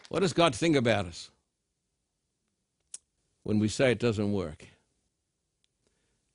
What 0.09 0.19
does 0.19 0.33
God 0.33 0.53
think 0.53 0.75
about 0.75 1.07
us 1.07 1.31
when 3.45 3.61
we 3.61 3.69
say 3.69 3.93
it 3.93 4.01
doesn't 4.01 4.33
work? 4.33 4.67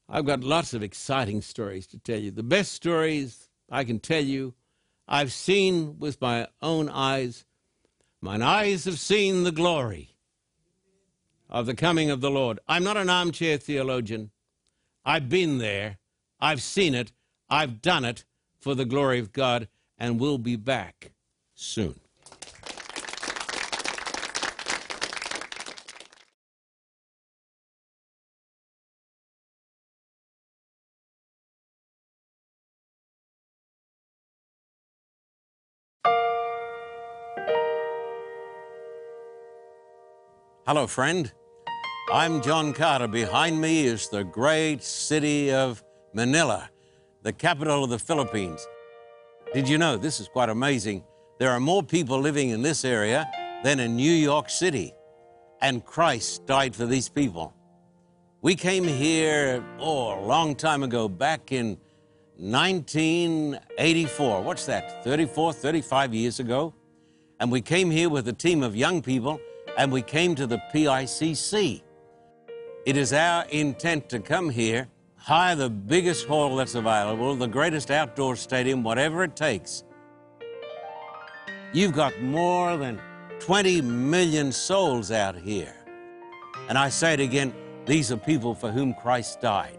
I've 0.08 0.26
got 0.26 0.46
lots 0.46 0.74
of 0.74 0.82
exciting 0.82 1.42
stories 1.42 1.88
to 1.88 1.98
tell 1.98 2.20
you. 2.20 2.32
The 2.32 2.42
best 2.42 2.72
stories 2.72 3.50
I 3.70 3.84
can 3.84 4.00
tell 4.00 4.24
you, 4.24 4.54
I've 5.08 5.32
seen 5.32 6.00
with 6.00 6.20
my 6.22 6.48
own 6.62 6.90
eyes. 6.90 7.46
Mine 8.22 8.42
eyes 8.42 8.86
have 8.86 9.00
seen 9.00 9.44
the 9.44 9.52
glory 9.52 10.16
of 11.50 11.66
the 11.66 11.76
coming 11.76 12.10
of 12.10 12.22
the 12.22 12.32
Lord. 12.32 12.60
I'm 12.68 12.84
not 12.84 12.98
an 12.98 13.10
armchair 13.10 13.58
theologian. 13.58 14.32
I've 15.06 15.30
been 15.30 15.60
there. 15.60 15.98
I've 16.40 16.62
seen 16.62 16.94
it. 16.94 17.14
I've 17.50 17.82
done 17.82 18.04
it 18.04 18.26
for 18.60 18.76
the 18.76 18.86
glory 18.86 19.20
of 19.20 19.32
God 19.32 19.70
and 19.98 20.20
will 20.20 20.38
be 20.38 20.56
back 20.56 21.12
soon. 21.56 22.00
Hello, 40.68 40.86
friend. 40.86 41.32
I'm 42.12 42.42
John 42.42 42.74
Carter. 42.74 43.08
Behind 43.08 43.62
me 43.62 43.86
is 43.86 44.10
the 44.10 44.26
great 44.26 44.84
city 44.84 45.54
of 45.54 45.82
Manila, 46.12 46.70
the 47.24 47.32
capital 47.32 47.86
of 47.86 47.90
the 47.90 47.98
Philippines. 47.98 48.68
Did 49.54 49.70
you 49.70 49.78
know, 49.78 49.96
this 49.96 50.20
is 50.20 50.28
quite 50.28 50.50
amazing, 50.50 51.06
there 51.40 51.52
are 51.52 51.62
more 51.62 51.82
people 51.82 52.20
living 52.20 52.50
in 52.50 52.64
this 52.64 52.84
area 52.84 53.32
than 53.64 53.80
in 53.80 53.96
New 53.96 54.12
York 54.12 54.50
City. 54.50 54.94
And 55.62 55.86
Christ 55.86 56.46
died 56.46 56.76
for 56.76 56.86
these 56.86 57.08
people. 57.08 57.54
We 58.42 58.54
came 58.54 58.84
here, 58.84 59.64
oh, 59.80 60.20
a 60.20 60.22
long 60.26 60.54
time 60.54 60.84
ago, 60.84 61.08
back 61.08 61.54
in 61.54 61.78
1984. 62.36 64.42
What's 64.42 64.66
that, 64.66 65.02
34, 65.06 65.54
35 65.54 66.14
years 66.14 66.42
ago? 66.42 66.74
And 67.40 67.54
we 67.54 67.62
came 67.62 67.90
here 67.90 68.10
with 68.10 68.28
a 68.28 68.34
team 68.34 68.64
of 68.64 68.76
young 68.76 69.02
people 69.02 69.40
and 69.78 69.92
we 69.92 70.02
came 70.02 70.36
to 70.36 70.48
the 70.48 70.62
PICC. 70.74 71.82
It 72.86 72.98
is 72.98 73.14
our 73.14 73.46
intent 73.50 74.10
to 74.10 74.20
come 74.20 74.50
here, 74.50 74.90
hire 75.16 75.56
the 75.56 75.70
biggest 75.70 76.26
hall 76.26 76.56
that's 76.56 76.76
available, 76.76 77.36
the 77.36 77.48
greatest 77.48 77.92
outdoor 77.92 78.36
stadium, 78.36 78.84
whatever 78.84 79.24
it 79.24 79.36
takes. 79.36 79.84
You've 81.74 81.94
got 81.94 82.20
more 82.22 82.76
than 82.78 83.00
20 83.40 83.82
million 83.82 84.52
souls 84.52 85.12
out 85.12 85.36
here. 85.36 85.76
And 86.70 86.78
I 86.78 86.90
say 86.90 87.14
it 87.14 87.20
again, 87.20 87.54
these 87.86 88.12
are 88.12 88.18
people 88.18 88.56
for 88.56 88.72
whom 88.72 88.94
Christ 88.96 89.42
died. 89.42 89.78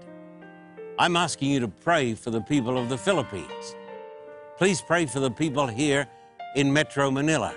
I'm 0.98 1.16
asking 1.16 1.50
you 1.50 1.61
to 1.61 1.68
pray 1.68 2.14
for 2.14 2.30
the 2.30 2.40
people 2.40 2.78
of 2.78 2.88
the 2.88 2.98
Philippines. 2.98 3.74
Please 4.58 4.80
pray 4.80 5.06
for 5.06 5.20
the 5.20 5.30
people 5.30 5.66
here 5.66 6.06
in 6.56 6.72
Metro 6.72 7.11
Manila. 7.11 7.54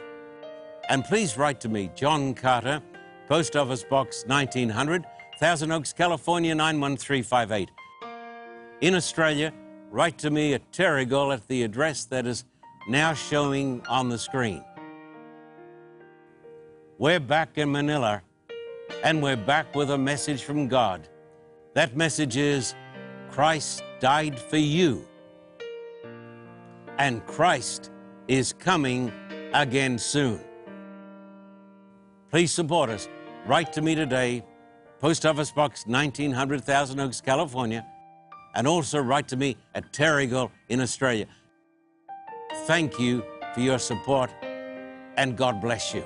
And 0.89 1.05
please 1.05 1.37
write 1.37 1.59
to 1.61 1.69
me, 1.69 1.89
John 1.95 2.33
Carter, 2.33 2.81
Post 3.27 3.55
Office 3.55 3.83
Box 3.83 4.25
1900, 4.27 5.05
Thousand 5.39 5.71
Oaks, 5.71 5.93
California 5.93 6.53
91358. 6.53 7.71
In 8.81 8.95
Australia, 8.95 9.53
write 9.89 10.17
to 10.19 10.29
me 10.29 10.53
at 10.53 10.71
Terrigal 10.71 11.33
at 11.33 11.47
the 11.47 11.63
address 11.63 12.05
that 12.05 12.25
is 12.27 12.45
now 12.87 13.13
showing 13.13 13.85
on 13.87 14.09
the 14.09 14.17
screen. 14.17 14.63
We're 16.97 17.19
back 17.19 17.57
in 17.57 17.71
Manila, 17.71 18.21
and 19.03 19.23
we're 19.23 19.37
back 19.37 19.73
with 19.75 19.91
a 19.91 19.97
message 19.97 20.43
from 20.43 20.67
God. 20.67 21.07
That 21.73 21.95
message 21.95 22.37
is 22.37 22.75
Christ 23.29 23.83
died 23.99 24.37
for 24.37 24.57
you, 24.57 25.07
and 26.97 27.25
Christ 27.25 27.91
is 28.27 28.53
coming 28.53 29.11
again 29.53 29.97
soon. 29.97 30.41
Please 32.31 32.53
support 32.53 32.89
us. 32.89 33.09
Write 33.45 33.73
to 33.73 33.81
me 33.81 33.93
today, 33.93 34.41
Post 34.99 35.25
Office 35.25 35.51
Box 35.51 35.85
1900, 35.85 36.63
Thousand 36.63 37.01
Oaks, 37.01 37.19
California, 37.19 37.85
and 38.55 38.65
also 38.65 38.99
write 38.99 39.27
to 39.27 39.35
me 39.35 39.57
at 39.75 39.91
Terrigal 39.91 40.49
in 40.69 40.79
Australia. 40.79 41.27
Thank 42.67 42.99
you 42.99 43.21
for 43.53 43.59
your 43.59 43.79
support, 43.79 44.31
and 45.17 45.35
God 45.35 45.59
bless 45.59 45.93
you. 45.93 46.05